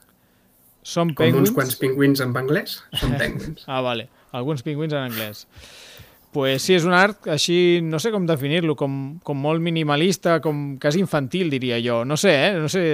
Som 0.83 1.09
Com 1.15 1.25
penguins. 1.25 1.49
uns 1.51 1.55
quants 1.55 1.77
pingüins 1.79 2.21
en 2.21 2.35
anglès, 2.35 2.81
són 2.99 3.15
penguins. 3.23 3.63
Ah, 3.67 3.81
vale. 3.81 4.09
Alguns 4.33 4.63
pingüins 4.67 4.93
en 4.93 5.07
anglès. 5.07 5.47
Pues 6.33 6.63
sí, 6.67 6.75
és 6.77 6.85
un 6.85 6.93
art 6.93 7.29
així, 7.33 7.81
no 7.83 8.01
sé 8.03 8.11
com 8.13 8.27
definir-lo, 8.29 8.75
com, 8.77 9.19
com 9.25 9.39
molt 9.41 9.63
minimalista, 9.65 10.41
com 10.45 10.77
quasi 10.83 11.01
infantil, 11.01 11.49
diria 11.51 11.79
jo. 11.81 12.03
No 12.05 12.19
sé, 12.21 12.35
eh? 12.49 12.53
No 12.61 12.69
sé, 12.69 12.85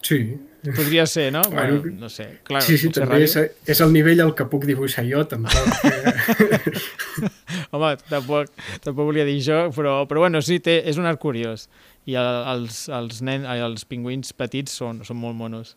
Sí, 0.00 0.38
podria 0.76 1.06
ser, 1.06 1.32
no? 1.32 1.42
Bueno, 1.50 1.80
Bueno, 1.80 1.96
no 2.00 2.08
sé. 2.08 2.38
Clar, 2.44 2.62
sí, 2.62 2.78
sí, 2.78 2.88
també 2.94 3.24
és, 3.24 3.34
ràdio. 3.34 3.50
és 3.66 3.80
el 3.82 3.92
nivell 3.92 4.20
al 4.22 4.34
que 4.34 4.46
puc 4.46 4.64
dibuixar 4.68 5.04
jo, 5.08 5.24
tampoc. 5.26 5.52
eh, 5.84 7.28
Home, 7.74 7.96
tampoc, 8.08 8.52
tampoc 8.84 9.08
volia 9.10 9.26
dir 9.26 9.36
això, 9.40 9.58
però, 9.74 10.04
però 10.08 10.22
bueno, 10.24 10.40
sí, 10.44 10.60
té, 10.64 10.78
és 10.88 10.98
un 11.00 11.08
art 11.10 11.20
curiós. 11.20 11.66
I 12.08 12.14
el, 12.16 12.28
els, 12.54 12.86
els, 12.94 13.20
nen, 13.26 13.44
els 13.44 13.84
pingüins 13.90 14.32
petits 14.38 14.72
són, 14.80 15.02
són 15.04 15.18
molt 15.20 15.36
monos. 15.36 15.74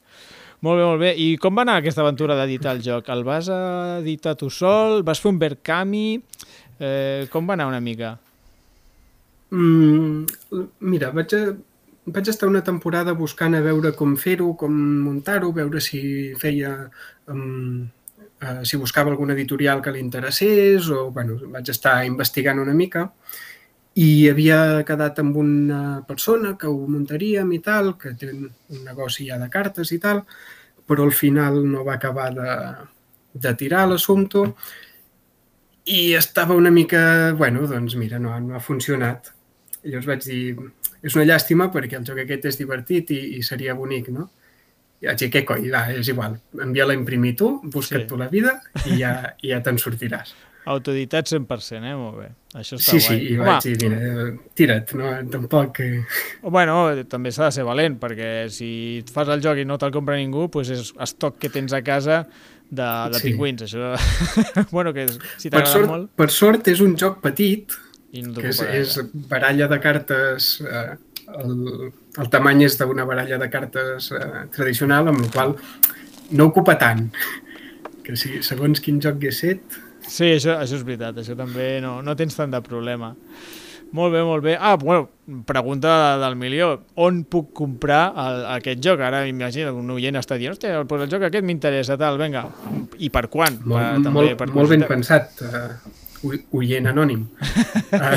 Molt 0.62 0.78
bé, 0.78 0.86
molt 0.86 1.02
bé. 1.02 1.12
I 1.18 1.36
com 1.42 1.58
va 1.58 1.66
anar 1.66 1.80
aquesta 1.82 2.06
aventura 2.06 2.38
d'editar 2.38 2.76
el 2.78 2.84
joc? 2.86 3.10
El 3.10 3.26
vas 3.28 3.50
editar 3.50 4.38
tu 4.38 4.52
sol? 4.54 5.02
Vas 5.04 5.20
fer 5.20 5.32
un 5.34 5.40
Berkami? 5.42 6.22
Eh, 6.82 7.28
com 7.30 7.46
va 7.46 7.54
anar 7.54 7.70
una 7.70 7.82
mica? 7.84 8.16
Mm, 9.54 10.26
mira, 10.90 11.12
vaig, 11.14 11.36
a, 11.38 11.42
vaig 12.10 12.30
estar 12.32 12.50
una 12.50 12.64
temporada 12.66 13.14
buscant 13.14 13.54
a 13.54 13.62
veure 13.62 13.92
com 13.98 14.16
fer-ho, 14.18 14.56
com 14.58 14.76
muntar-ho, 15.06 15.54
veure 15.54 15.84
si 15.84 16.02
feia... 16.42 16.74
Um, 17.30 17.86
uh, 18.42 18.64
si 18.66 18.80
buscava 18.82 19.12
algun 19.14 19.32
editorial 19.36 19.84
que 19.86 19.94
li 19.94 20.02
interessés 20.02 20.90
o, 20.90 21.10
bueno, 21.14 21.38
vaig 21.54 21.70
estar 21.70 22.00
investigant 22.08 22.60
una 22.64 22.74
mica 22.74 23.06
i 24.02 24.30
havia 24.32 24.84
quedat 24.88 25.20
amb 25.20 25.38
una 25.38 25.82
persona 26.08 26.56
que 26.58 26.70
ho 26.72 26.88
muntaríem 26.88 27.50
i 27.52 27.60
tal, 27.60 27.94
que 28.00 28.16
té 28.18 28.32
un 28.32 28.86
negoci 28.88 29.28
ja 29.28 29.38
de 29.38 29.50
cartes 29.52 29.92
i 29.92 30.00
tal, 30.00 30.24
però 30.88 31.04
al 31.04 31.12
final 31.12 31.60
no 31.68 31.84
va 31.84 31.98
acabar 32.00 32.30
de, 32.34 32.54
de 33.34 33.54
tirar 33.60 33.84
l'assumpte 33.90 34.48
i 35.86 36.14
estava 36.14 36.54
una 36.56 36.70
mica, 36.72 37.34
bueno, 37.38 37.64
doncs 37.68 37.96
mira, 37.98 38.20
no, 38.20 38.36
no 38.40 38.56
ha 38.56 38.62
funcionat. 38.64 39.32
I 39.84 39.90
llavors 39.90 40.06
vaig 40.12 40.22
dir, 40.28 40.42
és 41.02 41.16
una 41.18 41.26
llàstima 41.26 41.72
perquè 41.74 41.98
el 41.98 42.06
joc 42.06 42.20
aquest 42.22 42.46
és 42.52 42.60
divertit 42.60 43.10
i, 43.16 43.22
i 43.40 43.42
seria 43.44 43.74
bonic, 43.76 44.12
no? 44.14 44.28
I 45.02 45.10
vaig 45.10 45.18
dir, 45.24 45.32
què 45.34 45.42
coi, 45.50 45.66
va, 45.74 45.88
és 45.98 46.12
igual, 46.14 46.36
envia-la 46.62 46.94
a 46.94 47.00
imprimir 47.00 47.34
tu, 47.40 47.56
busca't 47.64 48.04
Sí. 48.04 48.06
sí. 48.06 48.08
tu 48.12 48.18
la 48.22 48.28
vida 48.30 48.60
i 48.86 49.00
ja, 49.02 49.16
i 49.42 49.50
ja 49.56 49.62
te'n 49.66 49.80
sortiràs. 49.82 50.36
Autoditat 50.70 51.26
100%, 51.26 51.82
eh? 51.90 51.96
Molt 51.98 52.20
bé. 52.20 52.28
Això 52.54 52.78
està 52.78 52.92
Sí, 52.92 53.00
sí, 53.02 53.16
guai. 53.16 53.32
i 53.34 53.38
vaig 53.42 53.64
dir, 53.66 53.90
mira, 53.90 54.26
tira't, 54.54 54.92
no? 54.94 55.10
Tampoc... 55.34 55.80
Eh... 55.82 56.04
Bueno, 56.44 56.76
també 57.10 57.32
s'ha 57.34 57.48
de 57.50 57.56
ser 57.58 57.66
valent, 57.66 57.96
perquè 57.98 58.46
si 58.54 59.00
et 59.02 59.10
fas 59.10 59.28
el 59.34 59.42
joc 59.42 59.58
i 59.58 59.66
no 59.66 59.80
te'l 59.82 59.90
compra 59.96 60.20
ningú, 60.22 60.46
doncs 60.54 60.70
és 60.78 60.94
estoc 61.02 61.40
que 61.42 61.50
tens 61.50 61.74
a 61.74 61.82
casa 61.82 62.28
de, 62.72 62.88
de 63.12 63.20
Sí. 63.20 63.28
pingüins. 63.30 63.62
Això, 63.68 63.92
bueno, 64.76 64.94
que 64.96 65.06
si 65.12 65.50
Per 65.52 65.60
t'agrada 65.60 65.74
sort, 65.76 65.90
molt... 65.92 66.10
per 66.16 66.30
sort 66.32 66.68
és 66.72 66.82
un 66.84 66.96
joc 66.98 67.20
petit, 67.24 67.76
I 68.16 68.24
no 68.26 68.34
que 68.40 68.50
és, 68.52 68.62
és 68.64 68.98
baralla 69.30 69.68
de 69.72 69.80
cartes, 69.84 70.50
eh, 70.64 70.96
el, 71.38 71.92
el 72.20 72.30
tamany 72.34 72.66
és 72.66 72.76
d'una 72.80 73.06
baralla 73.08 73.38
de 73.40 73.48
cartes 73.54 74.10
eh, 74.16 74.48
tradicional, 74.56 75.12
amb 75.12 75.22
la 75.28 75.30
qual 75.32 75.56
no 76.32 76.50
ocupa 76.52 76.78
tant. 76.80 77.06
Que 78.04 78.16
si, 78.18 78.40
segons 78.44 78.82
quin 78.84 79.00
joc 79.04 79.20
hagués 79.22 79.44
set, 79.46 79.80
Sí, 80.12 80.26
això, 80.34 80.58
això 80.60 80.76
és 80.76 80.82
veritat, 80.84 81.16
això 81.22 81.36
també 81.38 81.78
no, 81.80 82.02
no 82.04 82.16
tens 82.20 82.34
tant 82.36 82.52
de 82.52 82.60
problema. 82.66 83.14
Molt 83.92 84.14
bé, 84.14 84.22
molt 84.24 84.44
bé. 84.44 84.56
Ah, 84.60 84.78
bueno, 84.80 85.10
pregunta 85.46 86.18
del 86.22 86.36
milió. 86.40 86.70
On 86.96 87.24
puc 87.28 87.52
comprar 87.58 88.14
el, 88.24 88.46
aquest 88.56 88.84
joc? 88.84 89.04
Ara 89.04 89.26
imagina, 89.28 89.74
un 89.76 89.92
oient 89.92 90.20
està 90.20 90.38
dient, 90.40 90.56
hòstia, 90.56 90.86
pues 90.88 91.04
el 91.04 91.12
joc 91.12 91.26
aquest 91.28 91.48
m'interessa, 91.48 91.98
tal, 92.00 92.20
vinga. 92.22 92.46
I 93.04 93.12
per 93.12 93.26
quan? 93.34 93.60
Molt, 93.66 93.82
per, 93.82 93.90
també, 93.98 94.16
molt, 94.16 94.38
per 94.40 94.48
molt 94.56 94.72
ben 94.72 94.88
pensat, 94.88 95.44
uh, 95.44 96.38
oient 96.56 96.88
anònim. 96.94 97.28
uh, 98.00 98.16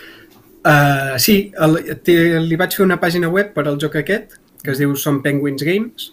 uh, 0.72 1.12
sí, 1.20 1.36
el, 1.60 1.78
té, 2.06 2.16
li 2.40 2.60
vaig 2.60 2.80
fer 2.80 2.86
una 2.86 3.00
pàgina 3.02 3.28
web 3.32 3.52
per 3.52 3.66
al 3.68 3.76
joc 3.82 4.00
aquest, 4.00 4.38
que 4.64 4.72
es 4.72 4.80
diu 4.80 4.96
Som 4.96 5.20
Penguins 5.24 5.64
Games, 5.66 6.12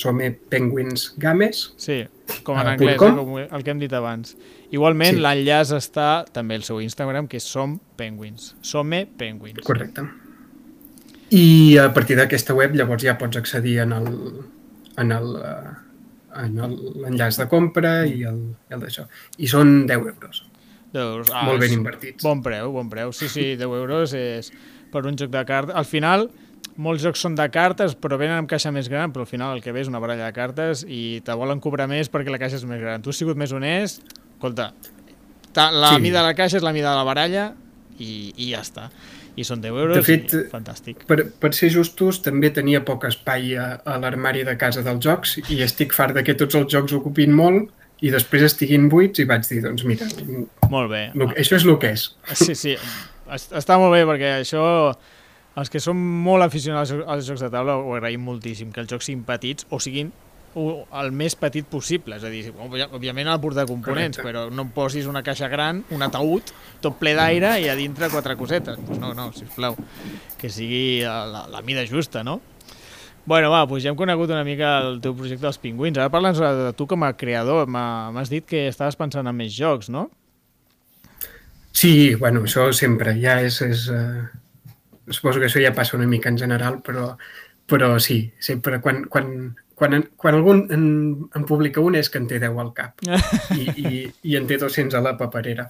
Som 0.00 0.20
Penguins 0.48 1.10
Games, 1.20 1.74
Sí, 1.76 1.98
com 2.42 2.56
en 2.58 2.66
Ah, 2.66 2.72
anglès, 2.72 2.94
eh, 2.94 2.96
com? 2.96 3.36
el 3.38 3.62
que 3.64 3.70
hem 3.74 3.78
dit 3.82 3.92
abans. 3.92 4.36
Igualment, 4.70 5.16
Sí. 5.16 5.20
l'enllaç 5.20 5.74
està 5.76 6.24
també 6.32 6.54
al 6.56 6.62
seu 6.64 6.80
Instagram, 6.80 7.28
que 7.28 7.36
és 7.36 7.44
Som 7.44 7.78
Penguins. 7.96 8.54
Some 8.62 9.04
Penguins. 9.18 9.60
correcte. 9.64 10.02
I 11.30 11.76
a 11.78 11.92
partir 11.94 12.16
d'aquesta 12.18 12.54
web 12.58 12.74
llavors 12.74 13.04
ja 13.06 13.16
pots 13.18 13.36
accedir 13.38 13.78
en 13.84 13.92
el, 13.94 14.08
en 14.98 15.12
el, 15.14 15.28
uh, 15.36 15.76
en 16.42 16.56
l'enllaç 17.04 17.38
de 17.38 17.46
compra 17.50 18.00
i 18.06 18.24
el, 18.26 18.40
el 18.70 18.80
d'això. 18.82 19.04
I 19.38 19.46
són 19.46 19.86
10 19.86 20.08
euros. 20.10 20.42
10 20.92 21.04
euros. 21.04 21.30
Ah, 21.32 21.44
molt 21.46 21.60
ben 21.62 21.72
invertits. 21.76 22.24
Bon 22.26 22.42
preu, 22.42 22.72
bon 22.74 22.88
preu. 22.90 23.12
Sí, 23.12 23.28
sí, 23.30 23.52
10 23.54 23.62
euros 23.78 24.12
és 24.18 24.50
per 24.90 25.04
un 25.06 25.14
joc 25.16 25.30
de 25.30 25.44
cartes. 25.46 25.76
Al 25.78 25.86
final, 25.86 26.30
molts 26.76 27.02
jocs 27.02 27.20
són 27.20 27.34
de 27.34 27.46
cartes, 27.52 27.94
però 27.96 28.16
venen 28.18 28.38
amb 28.38 28.48
caixa 28.48 28.70
més 28.72 28.88
gran, 28.88 29.12
però 29.12 29.20
al 29.26 29.30
final 29.30 29.56
el 29.56 29.62
que 29.62 29.72
ve 29.72 29.80
és 29.80 29.88
una 29.88 29.98
baralla 30.00 30.26
de 30.26 30.32
cartes 30.36 30.84
i 30.88 31.20
te 31.24 31.32
volen 31.36 31.60
cobrar 31.60 31.88
més 31.88 32.10
perquè 32.10 32.30
la 32.30 32.38
caixa 32.38 32.56
és 32.56 32.64
més 32.64 32.80
gran. 32.80 33.02
Tu 33.02 33.10
has 33.10 33.16
sigut 33.20 33.36
més 33.36 33.52
honest, 33.52 34.02
escolta, 34.36 34.72
ta- 35.52 35.70
la 35.72 35.94
Sí. 35.96 36.00
mida 36.02 36.20
de 36.20 36.26
la 36.28 36.34
caixa 36.34 36.56
és 36.56 36.62
la 36.62 36.72
mida 36.72 36.90
de 36.90 36.96
la 36.96 37.04
baralla 37.04 37.54
i, 37.98 38.32
i 38.36 38.50
ja 38.52 38.60
està. 38.60 38.90
I 39.36 39.44
són 39.44 39.60
10 39.62 39.70
euros 39.70 39.96
De 39.96 40.02
fet, 40.02 40.32
i 40.34 40.48
fantàstic. 40.50 41.04
Per, 41.06 41.30
per 41.40 41.52
ser 41.54 41.70
justos, 41.70 42.20
també 42.20 42.50
tenia 42.50 42.80
poc 42.84 43.04
espai 43.04 43.54
a, 43.56 43.80
a 43.84 43.98
l'armari 43.98 44.42
de 44.44 44.56
casa 44.58 44.82
dels 44.82 45.00
jocs 45.04 45.36
i 45.48 45.60
estic 45.62 45.92
fart 45.94 46.14
de 46.14 46.24
que 46.26 46.34
tots 46.34 46.54
els 46.58 46.66
jocs 46.72 46.92
ocupin 46.92 47.32
molt 47.32 47.70
i 48.02 48.10
després 48.10 48.42
estiguin 48.42 48.88
buits 48.88 49.20
i 49.20 49.24
vaig 49.24 49.46
dir, 49.46 49.62
doncs 49.62 49.84
mira, 49.84 50.06
Molt 50.68 50.90
bé. 50.90 51.10
lo, 51.14 51.28
això 51.36 51.56
és 51.56 51.64
el 51.64 51.78
que 51.78 51.92
és. 51.92 52.16
Sí, 52.34 52.54
sí, 52.54 52.76
Es- 53.30 53.50
està 53.52 53.78
molt 53.78 53.92
bé 53.94 54.02
perquè 54.04 54.40
això, 54.40 54.94
els 55.56 55.70
que 55.70 55.80
som 55.82 55.96
molt 55.96 56.44
aficionats 56.46 56.92
als 57.06 57.26
jocs 57.26 57.40
de 57.42 57.50
taula 57.50 57.76
ho 57.76 57.94
agraïm 57.96 58.22
moltíssim, 58.22 58.70
que 58.72 58.80
els 58.84 58.90
jocs 58.90 59.04
siguin 59.10 59.24
petits 59.24 59.66
o 59.70 59.80
siguin 59.82 60.12
el 60.56 61.12
més 61.14 61.36
petit 61.38 61.62
possible, 61.70 62.16
és 62.16 62.24
a 62.26 62.30
dir, 62.30 62.48
òbvia- 62.58 62.88
òbviament 62.90 63.28
ha 63.28 63.36
de 63.36 63.42
portar 63.42 63.66
components, 63.68 64.18
Correcte. 64.18 64.26
però 64.26 64.50
no 64.50 64.62
em 64.66 64.70
posis 64.74 65.06
una 65.06 65.22
caixa 65.22 65.46
gran, 65.48 65.84
un 65.94 66.02
ataúd, 66.02 66.42
tot 66.82 66.96
ple 66.98 67.12
d'aire 67.14 67.52
i 67.62 67.68
a 67.70 67.76
dintre 67.78 68.08
quatre 68.10 68.34
cosetes. 68.36 68.78
Pues 68.86 68.98
no, 68.98 69.12
no, 69.14 69.28
sisplau, 69.32 69.76
que 70.38 70.50
sigui 70.50 71.02
la, 71.04 71.24
la, 71.26 71.44
la 71.48 71.62
mida 71.62 71.84
justa, 71.86 72.24
no? 72.24 72.40
Bueno, 73.26 73.50
va, 73.52 73.60
doncs 73.66 73.84
ja 73.84 73.90
hem 73.92 73.96
conegut 73.96 74.30
una 74.32 74.42
mica 74.42 74.78
el 74.88 74.98
teu 75.00 75.14
projecte 75.14 75.44
dels 75.44 75.58
pingüins. 75.62 75.98
Ara 75.98 76.10
parla'ns 76.10 76.38
de 76.40 76.72
tu 76.74 76.86
com 76.88 77.04
a 77.04 77.12
creador. 77.14 77.68
M'ha- 77.68 78.10
M'has 78.10 78.30
dit 78.32 78.42
que 78.48 78.66
estaves 78.66 78.96
pensant 78.98 79.28
en 79.28 79.36
més 79.36 79.52
jocs, 79.54 79.88
no? 79.88 80.08
Sí, 81.72 82.14
bueno, 82.16 82.42
això 82.42 82.72
sempre, 82.74 83.14
ja 83.22 83.38
és... 83.44 83.60
és 83.62 83.86
uh, 83.92 84.24
suposo 85.12 85.40
que 85.40 85.46
això 85.50 85.60
ja 85.62 85.74
passa 85.74 85.96
una 85.98 86.06
mica 86.06 86.28
en 86.28 86.38
general, 86.38 86.80
però, 86.82 87.16
però 87.66 87.98
sí, 88.00 88.32
sempre 88.38 88.80
quan, 88.80 89.04
quan, 89.10 89.56
quan, 89.74 89.98
quan 90.16 90.34
algú 90.36 90.52
en, 90.54 90.84
en 91.34 91.44
publica 91.48 91.80
un 91.80 91.94
és 91.96 92.10
que 92.10 92.18
en 92.20 92.26
té 92.28 92.38
10 92.42 92.58
al 92.60 92.72
cap 92.76 93.00
i, 93.56 93.66
i, 93.80 94.02
i 94.32 94.36
en 94.36 94.46
té 94.46 94.58
200 94.60 94.94
a 94.98 95.04
la 95.04 95.16
paperera. 95.18 95.68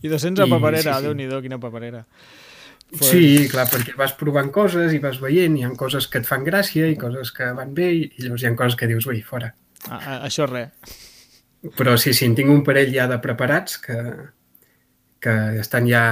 I 0.00 0.08
200 0.08 0.44
a 0.44 0.46
I- 0.48 0.50
paperera, 0.56 0.94
sí, 0.94 0.98
sí. 1.00 1.06
Déu-n'hi-do, 1.08 1.42
quina 1.44 1.58
paperera. 1.62 2.04
Pues- 2.90 3.10
Sí, 3.12 3.46
clar, 3.52 3.68
perquè 3.70 3.92
vas 3.94 4.16
provant 4.18 4.48
coses 4.50 4.90
i 4.92 4.98
vas 4.98 5.20
veient, 5.22 5.54
hi 5.60 5.62
ha 5.62 5.70
coses 5.78 6.08
que 6.10 6.18
et 6.18 6.26
fan 6.26 6.42
gràcia 6.42 6.88
i 6.90 6.96
coses 6.98 7.30
que 7.36 7.52
van 7.54 7.70
bé 7.76 7.92
i, 7.94 8.00
i 8.16 8.24
llavors 8.24 8.42
hi 8.42 8.48
ha 8.48 8.56
coses 8.58 8.74
que 8.80 8.88
dius, 8.90 9.06
ui, 9.06 9.20
fora. 9.22 9.52
A, 9.88 9.96
a, 10.00 10.16
això 10.26 10.48
res. 10.50 10.72
Però 11.76 11.94
sí, 12.00 12.10
sí, 12.16 12.24
en 12.26 12.34
tinc 12.34 12.50
un 12.50 12.64
parell 12.66 12.90
ja 12.94 13.04
de 13.06 13.18
preparats 13.22 13.76
que, 13.84 13.94
que 15.20 15.34
estan 15.60 15.86
ja, 15.86 16.02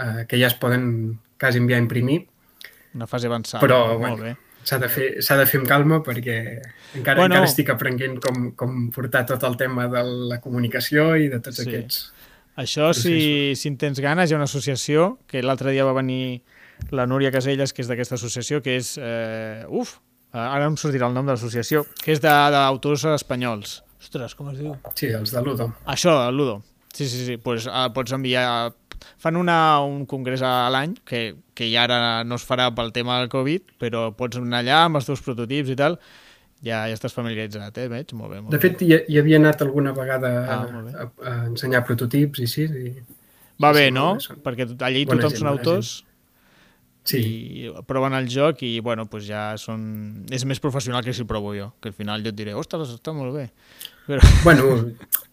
eh, 0.00 0.24
que 0.26 0.40
ja 0.40 0.48
es 0.48 0.54
poden 0.58 1.20
quasi 1.42 1.58
enviar 1.58 1.80
a 1.80 1.82
imprimir, 1.82 2.22
Una 2.94 3.06
fase 3.10 3.26
avançada. 3.26 3.60
però 3.64 3.82
Molt 3.88 3.98
bueno, 4.00 4.16
bé. 4.22 4.36
s'ha 4.62 4.78
de, 4.78 4.88
fer, 4.88 5.06
s'ha 5.24 5.36
de 5.40 5.46
fer 5.50 5.58
amb 5.60 5.68
calma 5.68 5.98
perquè 6.06 6.36
encara, 6.94 7.18
Bueno. 7.24 7.34
encara 7.34 7.48
estic 7.50 7.70
aprenent 7.74 8.20
com, 8.22 8.52
com 8.54 8.90
portar 8.94 9.24
tot 9.26 9.42
el 9.48 9.56
tema 9.56 9.88
de 9.90 10.02
la 10.30 10.38
comunicació 10.40 11.16
i 11.16 11.26
de 11.32 11.40
tots 11.40 11.58
Sí. 11.64 11.68
aquests. 11.68 12.12
Això, 12.54 12.92
si, 12.94 13.54
si 13.56 13.68
en 13.68 13.78
tens 13.80 13.98
ganes, 13.98 14.30
hi 14.30 14.34
ha 14.34 14.36
una 14.36 14.44
associació, 14.44 15.18
que 15.26 15.40
l'altre 15.42 15.72
dia 15.72 15.84
va 15.88 15.94
venir 15.96 16.42
la 16.92 17.06
Núria 17.06 17.30
Caselles, 17.32 17.72
que 17.72 17.80
és 17.82 17.88
d'aquesta 17.88 18.14
associació, 18.20 18.60
que 18.62 18.76
és... 18.76 18.98
Eh, 19.00 19.64
uf, 19.68 19.96
ara 20.32 20.66
em 20.68 20.76
sortirà 20.76 21.08
el 21.08 21.14
nom 21.16 21.24
de 21.24 21.32
l'associació, 21.32 21.86
que 22.04 22.12
és 22.12 22.20
de- 22.20 22.28
d'autors 22.52 23.04
espanyols. 23.16 23.80
Ostres, 24.02 24.34
com 24.34 24.50
es 24.50 24.58
diu? 24.58 24.76
Sí, 24.94 25.06
els 25.14 25.32
de 25.32 25.40
Ludo. 25.42 25.70
Això, 25.86 26.28
el 26.28 26.36
Ludo. 26.36 26.62
Sí, 26.92 27.06
sí, 27.08 27.24
sí. 27.24 27.36
Pues, 27.38 27.64
uh, 27.66 27.88
pots 27.94 28.12
enviar... 28.12 28.74
Fan 29.22 29.36
una, 29.36 29.56
un 29.84 30.04
congrés 30.06 30.42
a 30.42 30.68
l'any, 30.74 30.96
que, 31.08 31.34
que 31.54 31.68
ja 31.72 31.84
ara 31.88 32.00
no 32.24 32.36
es 32.40 32.44
farà 32.48 32.70
pel 32.74 32.92
tema 32.92 33.18
del 33.20 33.28
Covid, 33.32 33.74
però 33.82 34.08
pots 34.16 34.36
anar 34.40 34.60
allà 34.62 34.84
amb 34.86 35.00
els 35.00 35.06
teus 35.08 35.22
prototips 35.24 35.70
i 35.74 35.76
tal. 35.78 35.98
Ja, 36.62 36.84
ja 36.86 36.94
estàs 36.94 37.14
familiaritzat, 37.16 37.78
eh? 37.82 37.88
Veig? 37.90 38.12
Molt 38.14 38.30
bé, 38.30 38.40
molt 38.40 38.52
De 38.54 38.58
bé. 38.58 38.68
fet, 38.68 38.82
hi, 38.86 38.94
hi 39.10 39.18
havia 39.18 39.40
anat 39.40 39.62
alguna 39.64 39.90
vegada 39.96 40.30
Ah, 40.46 40.60
a, 40.62 40.82
bé. 40.86 40.92
a, 40.94 41.08
a 41.26 41.34
ensenyar 41.48 41.82
prototips 41.88 42.38
i 42.44 42.46
sí, 42.46 42.68
i, 42.70 42.92
Va 43.62 43.72
bé, 43.74 43.88
sí, 43.88 43.94
no? 43.94 44.12
bé, 44.14 44.20
són- 44.22 44.38
Perquè 44.44 44.68
allí 44.86 45.02
bona 45.06 45.22
tothom 45.24 45.30
gent, 45.34 45.40
són 45.42 45.50
autors 45.50 45.90
sí. 47.04 47.18
i 47.18 47.72
proven 47.86 48.14
el 48.14 48.28
joc 48.30 48.62
i, 48.62 48.76
bueno, 48.80 49.06
pues 49.10 49.26
ja 49.26 49.56
són... 49.58 50.24
És 50.30 50.44
més 50.46 50.60
professional 50.62 51.02
que 51.04 51.12
si 51.14 51.22
el 51.24 51.28
provo 51.30 51.52
jo, 51.56 51.72
que 51.82 51.90
al 51.90 51.96
final 51.98 52.22
jo 52.22 52.30
et 52.30 52.38
diré, 52.38 52.54
ostres, 52.54 52.94
està 52.94 53.12
molt 53.14 53.34
bé. 53.34 53.48
Però... 54.06 54.20
Bueno, 54.42 54.68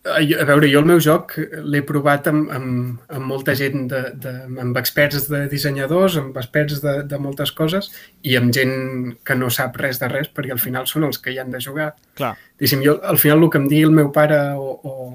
a 0.06 0.20
a 0.42 0.46
veure, 0.48 0.70
jo 0.72 0.80
el 0.80 0.88
meu 0.88 1.00
joc 1.04 1.36
l'he 1.38 1.82
provat 1.86 2.30
amb, 2.32 2.50
amb, 2.56 3.02
amb 3.12 3.26
molta 3.28 3.56
gent, 3.58 3.88
de, 3.92 4.02
de, 4.24 4.34
amb 4.64 4.78
experts 4.80 5.28
de 5.30 5.44
dissenyadors, 5.52 6.18
amb 6.22 6.38
experts 6.40 6.80
de, 6.84 6.96
de 7.10 7.20
moltes 7.20 7.52
coses 7.52 7.92
i 8.24 8.38
amb 8.40 8.54
gent 8.56 9.16
que 9.28 9.36
no 9.36 9.52
sap 9.54 9.78
res 9.82 10.00
de 10.00 10.10
res 10.12 10.32
perquè 10.34 10.56
al 10.56 10.64
final 10.64 10.88
són 10.88 11.08
els 11.10 11.20
que 11.20 11.34
hi 11.34 11.40
han 11.42 11.52
de 11.52 11.62
jugar. 11.64 11.92
Clar, 12.18 12.36
Diguéssim, 12.58 12.84
jo, 12.86 12.98
al 13.04 13.20
final 13.22 13.44
el 13.44 13.52
que 13.52 13.62
em 13.62 13.68
digui 13.70 13.88
el 13.90 13.96
meu 13.96 14.12
pare 14.16 14.40
o, 14.56 14.76
o, 14.84 15.10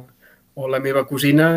o 0.55 0.71
la 0.71 0.83
meva 0.85 1.07
cosina 1.09 1.51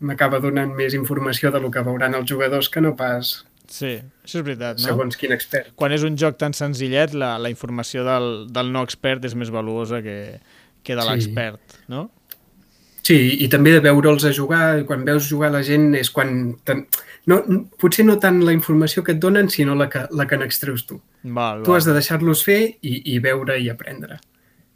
m'acaba 0.00 0.42
donant 0.42 0.74
més 0.76 0.94
informació 0.94 1.52
de 1.54 1.62
lo 1.62 1.70
que 1.72 1.84
veuran 1.86 2.18
els 2.18 2.28
jugadors 2.28 2.68
que 2.68 2.82
no 2.84 2.96
pas 2.98 3.38
sí, 3.66 3.96
això 4.24 4.40
és 4.40 4.44
veritat, 4.44 4.78
no? 4.78 4.84
segons 4.84 5.18
quin 5.18 5.34
expert. 5.34 5.72
Quan 5.78 5.94
és 5.94 6.04
un 6.06 6.18
joc 6.20 6.36
tan 6.38 6.54
senzillet, 6.54 7.14
la, 7.16 7.34
la 7.42 7.50
informació 7.50 8.04
del, 8.06 8.46
del 8.52 8.70
no 8.74 8.84
expert 8.86 9.24
és 9.26 9.34
més 9.38 9.50
valuosa 9.54 10.02
que, 10.04 10.38
que 10.86 10.94
de 10.96 11.02
Sí. 11.02 11.10
l'expert, 11.10 11.80
no? 11.92 12.06
Sí, 13.06 13.16
i 13.44 13.46
també 13.46 13.70
de 13.70 13.80
veure'ls 13.84 14.24
a 14.26 14.32
jugar, 14.34 14.80
quan 14.86 15.04
veus 15.06 15.28
jugar 15.30 15.52
la 15.54 15.60
gent 15.62 15.92
és 15.94 16.08
quan... 16.10 16.56
No, 17.26 17.36
potser 17.78 18.04
no 18.06 18.16
tant 18.22 18.40
la 18.46 18.54
informació 18.54 19.02
que 19.06 19.12
et 19.14 19.20
donen, 19.22 19.48
sinó 19.50 19.74
la 19.78 19.88
que, 19.90 20.04
la 20.14 20.26
que 20.26 20.38
n'extreus 20.38 20.86
tu. 20.86 21.00
Val, 21.22 21.62
Tu 21.62 21.70
val. 21.70 21.78
has 21.78 21.86
de 21.86 21.94
deixar-los 21.94 22.42
fer 22.46 22.60
i, 22.82 22.96
i 23.14 23.18
veure 23.22 23.58
i 23.62 23.68
aprendre. 23.70 24.18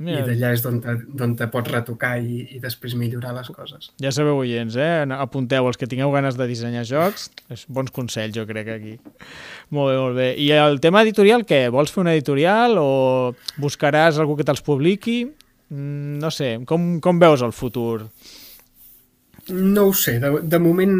Mira, 0.01 0.23
I 0.23 0.31
d'allà 0.31 0.53
és 0.57 0.63
d'on 0.65 0.79
te, 0.81 0.95
te 1.37 1.47
pots 1.53 1.69
retocar 1.71 2.15
i, 2.25 2.47
i 2.57 2.59
després 2.63 2.95
millorar 2.97 3.35
les 3.37 3.51
coses. 3.53 3.91
Ja 4.01 4.09
sabeu, 4.15 4.39
oients, 4.41 4.79
eh? 4.81 5.05
Apunteu, 5.13 5.67
els 5.69 5.77
que 5.77 5.87
tingueu 5.91 6.11
ganes 6.15 6.39
de 6.39 6.47
dissenyar 6.49 6.87
jocs, 6.89 7.27
és 7.53 7.67
bons 7.69 7.91
consells, 7.93 8.33
jo 8.39 8.47
crec, 8.49 8.71
aquí. 8.79 8.95
Molt 9.77 9.91
bé, 9.93 9.99
molt 10.01 10.17
bé. 10.17 10.29
I 10.41 10.49
el 10.57 10.79
tema 10.81 11.03
editorial, 11.05 11.45
què? 11.45 11.67
Vols 11.75 11.93
fer 11.93 12.01
una 12.07 12.15
editorial 12.17 12.79
o 12.81 13.35
buscaràs 13.61 14.17
algú 14.23 14.39
que 14.39 14.47
te'ls 14.49 14.63
publiqui? 14.65 15.19
Mm, 15.71 16.19
No 16.21 16.31
sé, 16.35 16.59
com, 16.67 17.01
com 17.01 17.19
veus 17.23 17.43
el 17.47 17.55
futur? 17.57 18.07
No 19.51 19.87
ho 19.89 19.95
sé, 19.97 20.19
de, 20.23 20.31
de 20.43 20.59
moment 20.63 20.95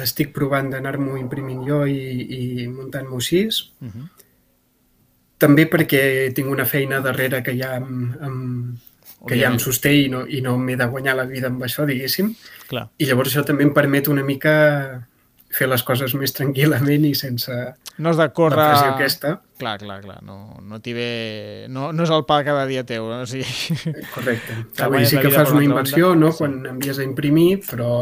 estic 0.00 0.32
provant 0.32 0.70
d'anar-m'ho 0.72 1.18
imprimint 1.20 1.64
jo 1.66 1.82
i, 1.88 1.98
i 2.22 2.68
muntant-m'ho 2.68 3.18
així. 3.20 3.44
Uh 3.80 3.88
-huh. 3.88 4.06
També 5.38 5.66
perquè 5.66 6.32
tinc 6.32 6.48
una 6.48 6.64
feina 6.64 7.00
darrere 7.00 7.42
que 7.42 7.56
ja 7.58 7.76
em, 7.76 8.14
em, 8.22 8.78
que 9.26 9.38
ja 9.38 9.50
em 9.50 9.58
sosté 9.58 9.92
i 9.94 10.08
no, 10.08 10.24
i 10.26 10.40
no 10.40 10.56
m'he 10.58 10.76
de 10.76 10.86
guanyar 10.86 11.16
la 11.16 11.26
vida 11.26 11.48
amb 11.48 11.62
això, 11.62 11.86
diguéssim. 11.86 12.34
Clar. 12.68 12.88
I 12.98 13.06
llavors 13.06 13.30
això 13.30 13.44
també 13.44 13.64
em 13.64 13.74
permet 13.74 14.08
una 14.08 14.22
mica 14.22 15.08
fer 15.50 15.68
les 15.68 15.82
coses 15.82 16.14
més 16.14 16.32
tranquil·lament 16.32 17.04
i 17.04 17.14
sense 17.14 17.74
No 17.98 18.08
has 18.10 18.16
de 18.16 18.22
la 18.24 18.32
córrer... 18.32 18.56
pressió 18.70 18.94
aquesta. 18.94 19.32
Clar, 19.58 19.78
clar, 19.78 20.00
clar. 20.02 20.22
No, 20.24 20.58
no 20.62 20.80
t'hi 20.82 20.94
ve... 20.96 21.08
No, 21.70 21.90
no 21.92 22.02
és 22.06 22.10
el 22.10 22.24
pa 22.26 22.40
cada 22.46 22.64
dia 22.66 22.84
teu, 22.88 23.04
no? 23.10 23.20
O 23.22 23.26
sigui... 23.26 23.44
Correcte. 24.14 24.56
Te 24.74 24.88
vull 24.88 24.96
dir, 25.02 25.04
guanyes 25.04 25.12
sí 25.12 25.16
la 25.16 25.22
que 25.22 25.30
fas 25.36 25.52
una 25.52 25.64
inversió, 25.64 26.08
banda. 26.14 26.26
no?, 26.26 26.32
Sí. 26.32 26.38
quan 26.38 26.56
envies 26.72 26.98
a 26.98 27.04
imprimir, 27.04 27.60
però, 27.68 27.92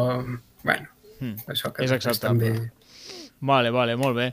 bueno, 0.62 0.88
Mm. 1.20 1.36
això 1.52 1.68
que 1.76 1.84
És 1.84 2.18
també... 2.18 2.70
Vale, 3.40 3.68
vale, 3.70 3.94
molt 3.96 4.16
bé. 4.16 4.30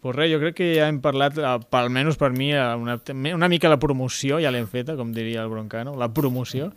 Pues 0.00 0.16
res, 0.16 0.30
jo 0.32 0.38
crec 0.40 0.54
que 0.56 0.66
ja 0.78 0.86
hem 0.88 1.02
parlat, 1.04 1.36
eh, 1.36 1.48
almenys 1.76 2.16
per 2.16 2.30
mi, 2.32 2.48
eh, 2.54 2.62
una, 2.80 2.96
una 3.36 3.48
mica 3.52 3.68
la 3.68 3.76
promoció, 3.78 4.38
ja 4.40 4.52
l'hem 4.52 4.64
feta, 4.64 4.94
com 4.96 5.10
diria 5.12 5.42
el 5.44 5.50
Broncano, 5.52 5.92
la 6.00 6.08
promoció. 6.16 6.70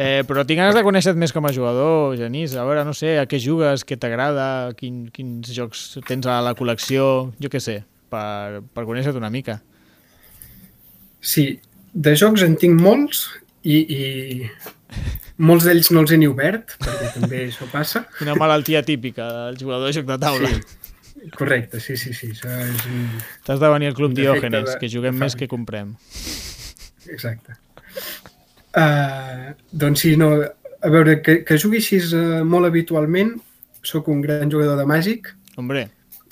Eh, 0.00 0.22
però 0.24 0.46
tinc 0.48 0.62
ganes 0.62 0.78
de 0.78 0.84
conèixer 0.86 1.12
més 1.12 1.34
com 1.36 1.44
a 1.44 1.52
jugador, 1.52 2.16
Genís. 2.16 2.54
A 2.56 2.64
veure, 2.64 2.86
no 2.88 2.94
sé, 2.96 3.18
a 3.20 3.26
què 3.28 3.36
jugues, 3.42 3.84
què 3.84 4.00
t'agrada, 4.00 4.72
quin, 4.78 5.10
quins 5.12 5.52
jocs 5.52 5.98
tens 6.08 6.24
a 6.24 6.38
la 6.40 6.54
col·lecció, 6.56 7.04
jo 7.36 7.52
què 7.52 7.60
sé, 7.60 7.82
per, 8.08 8.62
per 8.72 8.88
conèixer-te 8.88 9.20
una 9.20 9.32
mica. 9.34 9.60
Sí, 11.20 11.50
de 11.92 12.16
jocs 12.16 12.48
en 12.48 12.56
tinc 12.56 12.80
molts 12.80 13.26
i, 13.60 13.76
i 13.76 14.48
molts 15.36 15.68
d'ells 15.68 15.92
no 15.92 16.06
els 16.06 16.16
he 16.16 16.20
ni 16.20 16.32
obert, 16.32 16.78
perquè 16.80 17.14
també 17.18 17.44
això 17.50 17.68
passa. 17.68 18.06
Una 18.24 18.40
malaltia 18.40 18.80
típica 18.88 19.28
del 19.34 19.60
jugador 19.60 19.90
de 19.90 19.98
joc 20.00 20.08
de 20.08 20.22
taula. 20.24 20.56
Sí. 20.56 20.79
Correcte, 21.36 21.80
sí, 21.80 21.96
sí, 22.00 22.14
sí. 22.16 22.30
És 22.32 22.86
un... 22.88 23.04
T'has 23.46 23.60
de 23.60 23.68
venir 23.72 23.90
al 23.90 23.96
Club 23.98 24.14
Diògenes, 24.16 24.66
de- 24.72 24.78
que 24.80 24.88
juguem 24.92 25.18
més 25.20 25.36
que 25.36 25.48
comprem. 25.50 25.94
Exacte. 27.10 27.56
Uh, 28.70 29.52
doncs 29.72 30.04
sí, 30.06 30.14
no, 30.16 30.30
a 30.40 30.90
veure, 30.92 31.18
que, 31.26 31.40
que 31.44 31.58
jugui 31.58 31.80
així 31.82 31.98
uh, 32.14 32.42
molt 32.46 32.68
habitualment, 32.70 33.34
sóc 33.82 34.08
un 34.12 34.20
gran 34.22 34.50
jugador 34.52 34.78
de 34.78 34.86
Màgic, 34.86 35.32
Hombre, 35.58 35.88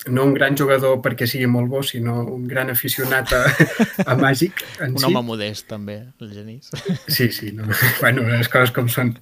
no 0.07 0.23
un 0.25 0.33
gran 0.33 0.55
jugador 0.57 1.01
perquè 1.03 1.27
sigui 1.27 1.49
molt 1.51 1.67
bo, 1.69 1.81
sinó 1.83 2.21
un 2.23 2.47
gran 2.47 2.71
aficionat 2.71 3.33
a, 3.35 3.41
a 4.05 4.15
Màgic 4.17 4.63
en 4.85 4.95
un 4.95 5.01
si. 5.03 5.09
home 5.09 5.21
modest, 5.27 5.67
també, 5.69 5.99
el 6.23 6.31
Genís. 6.33 6.71
Sí, 7.07 7.27
sí, 7.35 7.51
no. 7.51 7.67
bueno, 7.99 8.23
les 8.31 8.47
coses 8.49 8.71
com 8.75 8.87
són. 8.89 9.13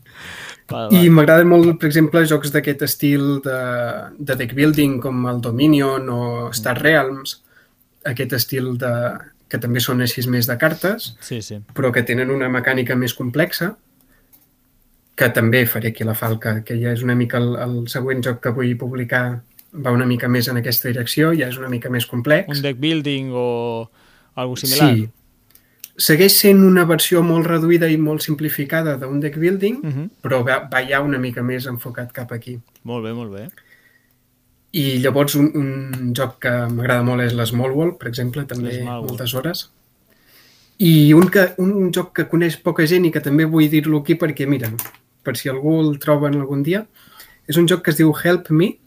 I 0.92 1.10
m'agraden 1.10 1.48
molt, 1.48 1.78
per 1.80 1.88
exemple, 1.88 2.26
jocs 2.28 2.52
d'aquest 2.52 2.82
estil 2.84 3.42
de, 3.46 3.58
de 4.20 4.36
deck 4.36 4.54
building 4.58 4.98
com 5.04 5.26
el 5.32 5.42
Dominion 5.42 6.10
o 6.12 6.22
Star 6.52 6.76
Realms, 6.82 7.38
aquest 8.08 8.34
estil 8.36 8.74
de, 8.82 8.92
que 9.48 9.60
també 9.64 9.80
són 9.84 10.02
així 10.04 10.24
més 10.30 10.48
de 10.48 10.58
cartes, 10.60 11.14
Sí, 11.24 11.42
sí. 11.42 11.62
però 11.74 11.92
que 11.96 12.04
tenen 12.04 12.32
una 12.32 12.50
mecànica 12.52 12.96
més 13.00 13.14
complexa, 13.16 13.76
que 15.18 15.30
també 15.34 15.64
faré 15.66 15.90
aquí 15.90 16.04
la 16.06 16.14
falca, 16.14 16.60
que 16.64 16.76
ja 16.78 16.92
és 16.94 17.02
una 17.02 17.16
mica 17.18 17.40
el, 17.42 17.56
el 17.64 17.78
següent 17.90 18.22
joc 18.26 18.42
que 18.44 18.52
vull 18.54 18.76
publicar 18.78 19.40
va 19.74 19.92
una 19.92 20.06
mica 20.06 20.28
més 20.30 20.48
en 20.52 20.60
aquesta 20.60 20.92
direcció, 20.92 21.32
ja 21.38 21.48
és 21.50 21.58
una 21.58 21.70
mica 21.70 21.90
més 21.90 22.06
complex. 22.06 22.52
Un 22.54 22.62
deck 22.62 22.78
building 22.80 23.32
o 23.34 23.48
algo 24.36 24.56
similar. 24.60 24.92
Sí. 24.94 25.08
Segueix 25.98 26.36
sent 26.38 26.60
una 26.62 26.84
versió 26.86 27.24
molt 27.26 27.48
reduïda 27.50 27.88
i 27.90 27.98
molt 27.98 28.22
simplificada 28.22 28.98
d'un 29.02 29.20
deck 29.20 29.38
building, 29.42 29.80
Uh 29.84 29.90
-huh. 29.90 30.10
però 30.22 30.44
va, 30.46 30.68
va 30.72 30.82
ja 30.88 31.02
una 31.02 31.18
mica 31.18 31.42
més 31.42 31.66
enfocat 31.66 32.12
cap 32.12 32.32
aquí. 32.32 32.60
Molt 32.84 33.04
bé, 33.06 33.14
molt 33.14 33.32
bé. 33.34 33.50
I 34.74 35.00
llavors 35.00 35.36
un, 35.36 35.52
un 35.56 36.14
joc 36.14 36.40
que 36.40 36.50
m'agrada 36.50 37.04
molt 37.04 37.22
és 37.22 37.34
l'Small 37.34 37.72
World, 37.72 37.98
per 37.98 38.08
exemple, 38.08 38.46
també 38.46 38.84
moltes 38.84 39.34
hores. 39.34 39.72
I 40.78 41.14
un, 41.14 41.30
que, 41.30 41.54
un, 41.58 41.72
un 41.74 41.92
joc 41.92 42.14
que 42.14 42.28
coneix 42.30 42.58
poca 42.62 42.86
gent 42.86 43.06
i 43.06 43.12
que 43.12 43.20
també 43.20 43.46
vull 43.46 43.70
dir-lo 43.70 43.98
aquí 44.04 44.14
perquè, 44.14 44.46
mira, 44.48 44.70
per 45.24 45.36
si 45.36 45.50
algú 45.50 45.80
el 45.82 45.98
troben 46.00 46.36
algun 46.36 46.62
dia, 46.64 46.86
és 47.48 47.58
un 47.58 47.68
joc 47.68 47.82
que 47.82 47.90
es 47.92 47.98
diu 47.98 48.14
Help 48.14 48.52
Me, 48.52 48.78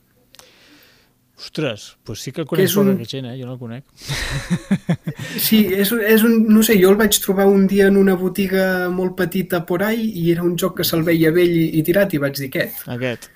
Ostres, 1.40 1.96
doncs 2.04 2.20
sí 2.20 2.32
que 2.36 2.42
el 2.42 2.46
Que 2.46 2.50
conec 2.56 2.66
és 2.68 2.74
un- 2.76 2.90
gent, 3.08 3.26
eh? 3.30 3.36
Jo 3.40 3.46
no 3.48 3.54
el 3.54 3.58
conec. 3.58 3.84
Sí, 5.40 5.60
és, 5.72 5.90
és 5.92 6.22
un, 6.26 6.34
no 6.52 6.62
sé, 6.66 6.76
jo 6.82 6.90
el 6.92 6.98
vaig 7.00 7.16
trobar 7.22 7.46
un 7.48 7.66
dia 7.70 7.86
en 7.88 7.96
una 7.96 8.14
botiga 8.18 8.88
molt 8.92 9.14
petita 9.16 9.62
por 9.66 9.82
ahí 9.86 10.10
i 10.20 10.30
era 10.32 10.42
un 10.44 10.56
joc 10.58 10.76
que 10.80 10.84
se'l 10.84 11.02
veia 11.06 11.30
vell 11.32 11.54
i, 11.56 11.66
i 11.78 11.82
tirat 11.86 12.12
i 12.14 12.20
vaig 12.22 12.36
dir 12.36 12.50
aquest. 12.50 12.82
Aquest. 12.92 13.30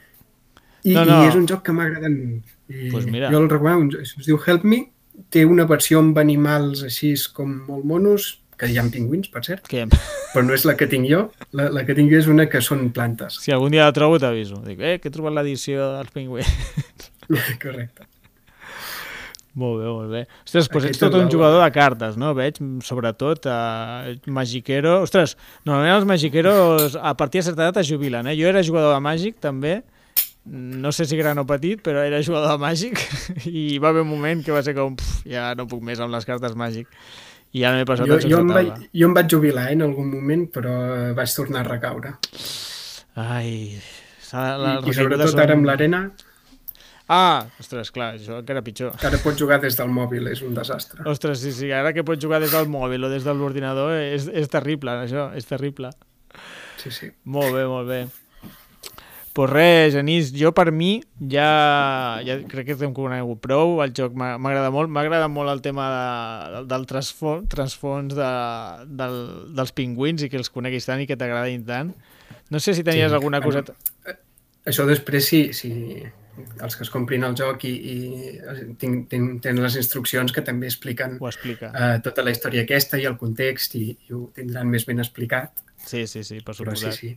I, 0.84 0.92
No, 0.94 1.04
no, 1.08 1.23
i 1.25 1.28
és 1.30 1.37
un 1.38 1.46
joc 1.49 1.62
que 1.64 1.73
m'agrada. 1.73 2.11
i 2.68 2.90
Pues 2.92 3.06
mira. 3.06 3.30
Jo 3.32 3.40
el 3.40 3.49
recomano, 3.49 3.88
es 4.02 4.14
diu 4.26 4.38
Help 4.46 4.64
Me, 4.68 4.82
té 5.30 5.44
una 5.49 5.64
versió 5.70 6.00
amb 6.02 6.18
animals 6.20 6.82
així 6.84 7.14
com 7.32 7.54
molt 7.68 7.84
monos, 7.88 8.40
que 8.58 8.68
hi 8.70 8.76
ha 8.78 8.84
pingüins, 8.87 9.26
per 9.32 9.42
cert, 9.42 9.64
Que, 9.66 9.87
però 10.32 10.44
no 10.46 10.54
és 10.54 10.62
la 10.68 10.76
que 10.78 10.87
tinc 10.87 11.08
jo. 11.11 11.25
La, 11.58 11.70
la 11.75 11.82
que 11.87 11.94
tinc 11.96 12.12
jo 12.12 12.18
és 12.20 12.28
una 12.30 12.44
que 12.49 12.61
són 12.62 12.90
plantes. 12.94 13.40
si 13.42 13.50
algun 13.50 13.73
dia 13.75 13.84
la 13.88 13.92
trobo 13.96 14.18
t'aviso. 14.23 14.61
Dic, 14.66 14.78
eh, 14.80 14.99
que 15.00 15.08
he 15.08 15.14
trobat 15.14 15.34
l'edició 15.34 15.88
dels 15.96 16.12
pingüins. 16.14 16.46
Correcte. 17.62 18.06
molt 19.54 19.78
bé, 19.78 19.86
molt 19.86 20.10
bé. 20.10 20.22
Ostres, 20.42 20.68
doncs 20.68 20.88
ets 20.90 20.98
tot 21.02 21.14
un 21.14 21.28
jugador 21.30 21.62
de 21.62 21.70
cartes, 21.74 22.16
no? 22.18 22.32
Veig, 22.34 22.58
sobretot, 22.82 23.46
eh, 23.46 24.16
magiquero... 24.26 25.00
Ostres, 25.06 25.36
normalment 25.66 26.00
els 26.00 26.08
magiqueros 26.10 26.96
a 26.98 27.14
partir 27.16 27.40
de 27.42 27.50
certa 27.50 27.68
edat 27.68 27.82
es 27.84 27.90
jubilen, 27.92 28.26
eh? 28.26 28.34
Jo 28.38 28.50
era 28.50 28.64
jugador 28.66 28.96
de 28.96 29.02
màgic, 29.04 29.38
també, 29.44 29.76
no 30.44 30.90
sé 30.92 31.06
si 31.08 31.16
gran 31.16 31.38
o 31.40 31.46
petit, 31.48 31.80
però 31.84 32.02
era 32.04 32.20
jugador 32.22 32.50
de 32.52 32.58
màgic 32.60 32.98
i 33.48 33.78
va 33.78 33.94
haver 33.94 34.02
un 34.04 34.10
moment 34.10 34.42
que 34.44 34.52
va 34.52 34.62
ser 34.66 34.74
com, 34.76 34.98
pf, 34.98 35.22
ja 35.30 35.52
no 35.56 35.68
puc 35.70 35.84
més 35.87 36.02
amb 36.02 36.12
les 36.12 36.26
cartes 36.28 36.58
màgic. 36.58 36.90
I 37.54 37.62
ja 37.62 37.70
no 37.70 37.78
m'he 37.78 37.87
passat 37.87 38.10
Jo, 38.10 38.18
jo, 38.26 38.40
em 38.42 38.50
vaig, 38.50 38.88
jo 38.90 39.06
em 39.06 39.12
vaig 39.14 39.30
jubilar 39.30 39.68
eh, 39.70 39.76
en 39.76 39.84
algun 39.87 40.08
moment, 40.10 40.48
però 40.50 40.74
eh, 40.90 41.10
vaig 41.14 41.30
tornar 41.37 41.62
a 41.62 41.68
recaure. 41.70 42.16
Ai... 43.14 43.78
I, 44.34 44.34
les 44.34 44.34
I 44.34 44.90
recaigudes 44.90 44.96
sobretot 44.98 45.30
són- 45.30 45.42
ara 45.44 45.54
amb 45.54 45.68
l'arena, 45.68 45.98
Ah, 47.08 47.46
ostres, 47.60 47.90
clar, 47.92 48.14
això 48.16 48.38
encara 48.40 48.62
pitjor. 48.64 48.94
que 48.96 49.06
ara 49.06 49.18
pots 49.20 49.36
jugar 49.36 49.58
des 49.60 49.76
del 49.76 49.90
mòbil, 49.92 50.30
és 50.32 50.40
un 50.42 50.54
desastre. 50.56 51.02
Ostres, 51.10 51.42
sí, 51.42 51.52
sí, 51.52 51.70
ara 51.72 51.92
que 51.92 52.04
pots 52.04 52.22
jugar 52.22 52.40
des 52.40 52.52
del 52.54 52.68
mòbil 52.72 53.04
o 53.04 53.10
des 53.12 53.24
de 53.26 53.34
l'ordinador 53.36 53.92
és, 53.92 54.24
és 54.32 54.48
terrible, 54.48 54.90
això, 55.04 55.28
és 55.36 55.44
terrible. 55.44 55.90
Sí, 56.80 56.90
sí. 56.90 57.10
Molt 57.24 57.52
bé, 57.54 57.66
molt 57.68 57.88
bé. 57.88 58.06
Pues 59.34 59.50
res, 59.50 59.92
Genís, 59.96 60.28
jo 60.32 60.52
per 60.54 60.70
mi 60.70 61.02
ja, 61.18 62.20
ja 62.22 62.36
crec 62.46 62.68
que 62.68 62.76
t'hem 62.78 62.92
conegut 62.94 63.40
prou, 63.42 63.80
el 63.82 63.90
joc 63.90 64.14
m'agrada 64.14 64.70
molt, 64.70 64.92
m'agrada 64.94 65.26
molt 65.26 65.50
el 65.50 65.60
tema 65.60 65.88
de, 65.90 66.60
del 66.70 66.86
trasfons, 66.86 67.48
trasfons 67.50 68.14
de, 68.14 68.28
del, 68.86 69.16
dels 69.58 69.74
pingüins 69.74 70.22
i 70.22 70.30
que 70.30 70.38
els 70.38 70.52
coneguis 70.54 70.86
tant 70.86 71.02
i 71.02 71.08
que 71.10 71.18
t'agradin 71.18 71.66
tant. 71.66 71.90
No 72.54 72.60
sé 72.62 72.76
si 72.78 72.84
tenies 72.86 73.10
Sí, 73.10 73.14
alguna 73.18 73.40
bueno, 73.42 73.64
coseta... 73.66 74.16
Això 74.70 74.86
després, 74.86 75.26
sí, 75.26 75.48
sí, 75.52 75.72
els 76.62 76.77
que 76.77 76.83
es 76.87 76.90
comprin 76.90 77.23
el 77.25 77.35
joc 77.38 77.64
i, 77.68 77.73
i 77.75 77.97
tinc, 78.81 79.09
tinc, 79.11 79.40
tenen 79.44 79.62
les 79.62 79.77
instruccions 79.81 80.33
que 80.35 80.42
també 80.42 80.66
expliquen 80.70 81.18
Ho 81.20 81.29
explica. 81.31 81.70
eh, 81.75 82.01
tota 82.05 82.25
la 82.27 82.33
història 82.35 82.62
aquesta 82.66 82.99
i 82.99 83.05
el 83.11 83.16
context 83.20 83.75
i, 83.79 83.85
i 84.09 84.12
ho 84.16 84.27
tindran 84.35 84.68
més 84.70 84.87
ben 84.88 84.99
explicat. 85.03 85.62
Sí, 85.85 86.07
sí, 86.09 86.23
sí, 86.25 86.38
per 86.40 86.55
Però 86.57 86.73
sí, 86.75 86.87
suposat. 86.88 86.94
sí. 86.97 87.11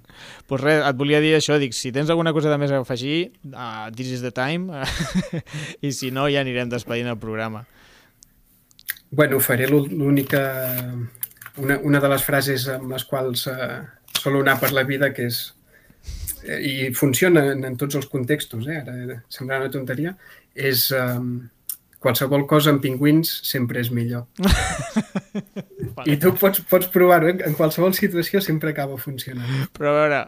pues 0.47 0.61
res, 0.61 0.81
et 0.83 0.95
volia 0.99 1.21
dir 1.23 1.33
això, 1.37 1.55
dic, 1.61 1.71
si 1.73 1.93
tens 1.95 2.09
alguna 2.11 2.33
cosa 2.35 2.49
de 2.51 2.57
més 2.59 2.71
a 2.75 2.81
afegir, 2.83 3.31
uh, 3.53 3.87
this 3.95 4.09
is 4.11 4.21
the 4.21 4.31
time, 4.35 4.67
i 5.81 5.91
si 5.95 6.11
no 6.11 6.27
ja 6.29 6.41
anirem 6.43 6.67
despedint 6.69 7.07
el 7.07 7.17
programa. 7.17 7.65
Bueno, 9.09 9.39
faré 9.39 9.67
l'ú- 9.71 9.87
l'única... 9.87 10.41
Una, 11.57 11.79
una 11.81 11.99
de 11.99 12.09
les 12.11 12.21
frases 12.21 12.67
amb 12.69 12.91
les 12.93 13.01
quals 13.09 13.47
eh, 13.49 13.79
solo 14.19 14.43
anar 14.43 14.59
per 14.61 14.69
la 14.75 14.83
vida, 14.85 15.07
que 15.15 15.23
és 15.25 15.39
i 16.47 16.89
funciona 16.95 17.43
en, 17.51 17.65
en 17.67 17.77
tots 17.79 17.99
els 17.99 18.07
contextos, 18.11 18.67
eh? 18.71 18.81
ara 18.81 19.21
semblarà 19.33 19.65
una 19.65 19.73
tonteria, 19.73 20.13
és 20.55 20.87
um, 20.95 21.37
qualsevol 22.03 22.45
cosa 22.49 22.71
amb 22.73 22.83
pingüins 22.83 23.31
sempre 23.47 23.81
és 23.83 23.91
millor. 23.93 24.27
I 26.11 26.17
tu 26.21 26.33
pots, 26.37 26.61
pots 26.69 26.89
provar-ho, 26.93 27.33
eh? 27.33 27.39
en 27.47 27.57
qualsevol 27.57 27.95
situació 27.97 28.41
sempre 28.43 28.71
acaba 28.73 28.99
funcionant. 29.01 29.67
Però 29.75 29.91
a 29.91 29.97
veure, 30.01 30.21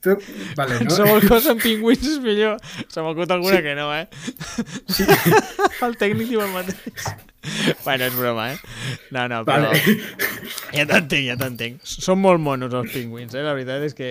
Tu, 0.00 0.14
vale, 0.54 0.76
no? 0.78 0.86
qualsevol 0.92 1.24
cosa 1.26 1.50
amb 1.56 1.62
pingüins 1.64 2.04
és 2.06 2.18
millor. 2.22 2.58
Se 2.86 3.02
m'acut 3.02 3.32
alguna 3.34 3.56
Sí. 3.56 3.62
que 3.64 3.74
no, 3.74 3.88
eh? 3.96 4.06
Sí. 4.94 5.06
El 5.88 5.96
tècnic 5.98 6.28
diu 6.30 6.42
el 6.44 6.52
mateix. 6.54 7.08
Bueno, 7.84 8.04
és 8.06 8.14
broma, 8.18 8.44
eh? 8.52 8.58
No, 9.14 9.24
no, 9.30 9.40
però... 9.48 9.72
Vale. 9.72 9.98
Ja 10.74 10.84
t'entenc, 10.86 11.24
ja 11.32 11.36
t'entenc. 11.40 11.80
Són 11.82 12.20
molt 12.22 12.42
monos 12.44 12.74
els 12.78 12.92
pingüins, 12.94 13.34
eh? 13.34 13.42
La 13.46 13.54
veritat 13.58 13.82
és 13.88 13.94
que... 13.98 14.10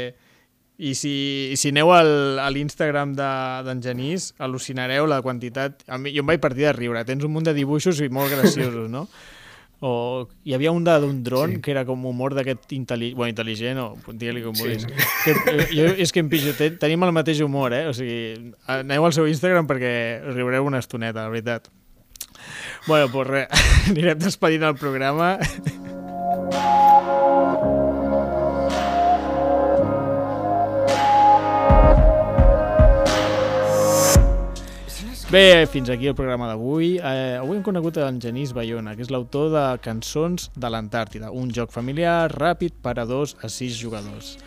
I 0.78 0.92
si, 0.94 1.12
si 1.58 1.72
aneu 1.74 1.90
al, 1.96 2.38
a 2.38 2.52
l'Instagram 2.54 3.16
de- 3.18 3.64
d'en 3.66 3.80
Genís, 3.82 4.28
al·lucinareu 4.44 5.08
la 5.10 5.22
quantitat... 5.26 5.82
A 5.90 5.98
mi, 5.98 6.12
jo 6.14 6.22
em 6.22 6.28
vaig 6.30 6.42
partir 6.44 6.68
de 6.68 6.74
riure. 6.78 7.02
Tens 7.08 7.24
un 7.26 7.34
munt 7.34 7.48
de 7.48 7.56
dibuixos 7.58 7.98
i 8.06 8.10
molt 8.14 8.30
graciosos, 8.36 8.86
no? 8.92 9.08
O 9.80 10.28
hi 10.44 10.56
havia 10.56 10.72
un 10.74 10.84
d'un 10.84 11.20
dron 11.24 11.52
Sí. 11.52 11.62
que 11.62 11.70
era 11.72 11.84
com 11.86 12.04
humor 12.10 12.34
d'aquest 12.34 12.72
intel·li... 12.74 13.12
bueno, 13.14 13.30
intel·ligent 13.36 13.78
o 13.78 13.92
digue-li 14.12 14.42
com 14.42 14.56
Sí, 14.56 14.64
vulguis. 14.64 14.88
no? 14.88 14.96
Que, 15.24 15.32
eh, 15.54 15.68
jo, 15.70 15.86
és 16.02 16.12
que 16.12 16.20
em 16.20 16.30
pitjo, 16.30 16.54
ten, 16.58 16.80
tenim 16.82 17.04
el 17.06 17.12
mateix 17.14 17.42
humor, 17.46 17.74
eh? 17.78 17.86
O 17.88 17.94
sigui, 17.94 18.54
aneu 18.66 19.06
al 19.06 19.14
seu 19.14 19.28
Instagram 19.30 19.68
perquè 19.70 20.24
riureu 20.34 20.66
una 20.66 20.80
estoneta, 20.82 21.22
la 21.28 21.30
veritat. 21.30 21.70
Bueno, 22.88 23.08
doncs 23.14 23.28
res, 23.30 23.48
anirem 23.92 24.18
despedint 24.18 24.64
el 24.64 24.76
programa. 24.82 25.38
Bé, 35.28 35.68
fins 35.68 35.90
aquí 35.90 36.08
el 36.08 36.16
programa 36.16 36.46
d'avui. 36.48 36.94
Eh, 37.04 37.36
avui 37.36 37.58
hem 37.58 37.64
conegut 37.66 37.98
en 38.00 38.16
Genís 38.24 38.54
Bayona, 38.56 38.94
que 38.96 39.04
és 39.04 39.10
l'autor 39.12 39.50
de 39.52 39.64
Cançons 39.84 40.46
de 40.56 40.70
l'Antàrtida, 40.72 41.34
un 41.36 41.50
joc 41.52 41.74
familiar 41.76 42.30
ràpid 42.32 42.78
per 42.80 42.94
a 42.96 43.04
dos 43.06 43.36
a 43.44 43.50
sis 43.52 43.76
jugadors. 43.76 44.38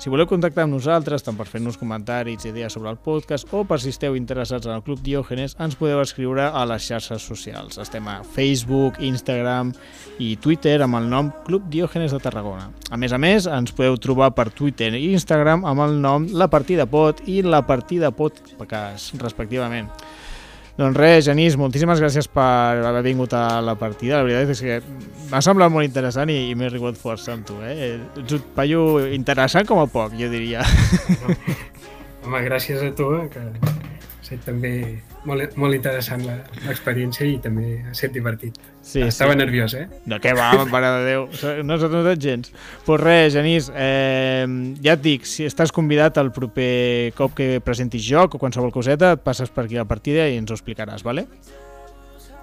Si 0.00 0.08
voleu 0.08 0.24
contactar 0.24 0.64
amb 0.64 0.72
nosaltres, 0.72 1.20
tant 1.20 1.36
per 1.36 1.44
fer-nos 1.44 1.76
comentaris, 1.76 2.46
idees 2.48 2.72
sobre 2.72 2.88
el 2.88 2.96
podcast 3.04 3.52
o 3.52 3.66
per 3.68 3.76
si 3.82 3.92
esteu 3.92 4.16
interessats 4.16 4.64
en 4.64 4.72
el 4.78 4.80
Club 4.86 5.02
Diògenes, 5.04 5.58
ens 5.60 5.76
podeu 5.76 6.00
escriure 6.00 6.46
a 6.48 6.64
les 6.70 6.88
xarxes 6.88 7.20
socials. 7.20 7.76
Estem 7.76 8.08
a 8.08 8.22
Facebook, 8.24 8.96
Instagram 9.04 9.74
i 10.24 10.30
Twitter 10.40 10.78
amb 10.80 11.02
el 11.02 11.10
nom 11.12 11.28
Club 11.44 11.68
Diògenes 11.68 12.16
de 12.16 12.22
Tarragona. 12.24 12.70
A 12.88 12.96
més 12.96 13.12
a 13.12 13.20
més, 13.20 13.44
ens 13.44 13.76
podeu 13.76 14.00
trobar 14.00 14.32
per 14.32 14.48
Twitter 14.48 14.94
i 14.96 15.12
Instagram 15.12 15.68
amb 15.68 15.84
el 15.84 16.00
nom 16.00 16.32
La 16.32 16.48
Partida 16.48 16.88
Pot 16.88 17.20
i 17.28 17.42
La 17.44 17.60
Partida 17.68 18.08
Podcast, 18.08 19.20
respectivament. 19.20 19.92
Doncs 20.80 20.96
res, 20.96 21.26
Genís, 21.26 21.58
moltíssimes 21.60 22.00
gràcies 22.00 22.24
per 22.32 22.80
haver 22.88 23.02
vingut 23.04 23.34
a 23.36 23.60
la 23.60 23.74
partida. 23.76 24.22
La 24.22 24.24
veritat 24.24 24.54
és 24.54 24.62
que 24.64 24.78
m'ha 25.28 25.42
semblat 25.44 25.68
molt 25.74 25.84
interessant 25.84 26.32
i, 26.32 26.38
i 26.48 26.54
m'he 26.56 26.70
rigut 26.72 26.96
força 26.96 27.34
amb 27.34 27.44
tu. 27.44 27.58
Eh? 27.60 27.98
Ets 28.22 28.38
un 28.38 28.46
paio 28.56 28.86
interessant 29.12 29.68
com 29.68 29.82
a 29.82 29.84
poc, 29.92 30.16
jo 30.16 30.30
diria. 30.32 30.64
Home, 32.24 32.40
gràcies 32.48 32.80
a 32.86 32.88
tu, 32.96 33.10
eh, 33.18 33.28
que 33.28 33.44
estat 34.22 34.46
també 34.48 34.72
molt, 35.28 35.56
molt 35.60 35.76
interessant 35.76 36.24
l'experiència 36.24 37.26
i 37.28 37.38
també 37.42 37.78
ha 37.84 37.94
estat 37.94 38.14
divertit. 38.14 38.58
Sí, 38.80 39.02
Estava 39.04 39.34
sí. 39.34 39.40
nerviós, 39.42 39.74
eh? 39.76 39.86
No, 40.08 40.18
què 40.22 40.32
va, 40.36 40.50
mare 40.70 40.92
de 40.96 41.06
Déu, 41.08 41.26
no 41.68 41.78
s'ha 41.80 41.90
notat 41.92 42.20
gens. 42.22 42.50
Doncs 42.50 42.84
pues 42.86 43.02
res, 43.02 43.32
Genís, 43.36 43.70
eh, 43.74 44.46
ja 44.84 44.96
et 44.96 45.04
dic, 45.04 45.28
si 45.28 45.46
estàs 45.48 45.74
convidat 45.76 46.20
el 46.22 46.32
proper 46.36 47.12
cop 47.18 47.36
que 47.38 47.52
presentis 47.64 48.04
joc 48.06 48.36
o 48.36 48.42
qualsevol 48.42 48.72
coseta, 48.74 49.14
et 49.16 49.24
passes 49.24 49.52
per 49.52 49.66
aquí 49.66 49.78
a 49.78 49.84
la 49.84 49.90
partida 49.90 50.28
i 50.28 50.38
ens 50.40 50.50
ho 50.50 50.58
explicaràs, 50.58 51.04
vale? 51.06 51.26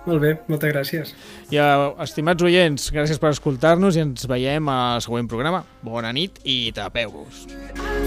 Molt 0.07 0.23
bé, 0.23 0.37
moltes 0.47 0.71
gràcies. 0.71 1.09
I, 1.51 1.59
estimats 2.05 2.45
oients, 2.47 2.87
gràcies 2.95 3.19
per 3.19 3.33
escoltar-nos 3.35 3.97
i 3.99 4.05
ens 4.05 4.23
veiem 4.31 4.71
al 4.71 5.03
següent 5.03 5.27
programa. 5.27 5.65
Bona 5.83 6.15
nit 6.15 6.39
i 6.47 6.71
tapeu-vos. 6.75 7.47
been 7.77 8.06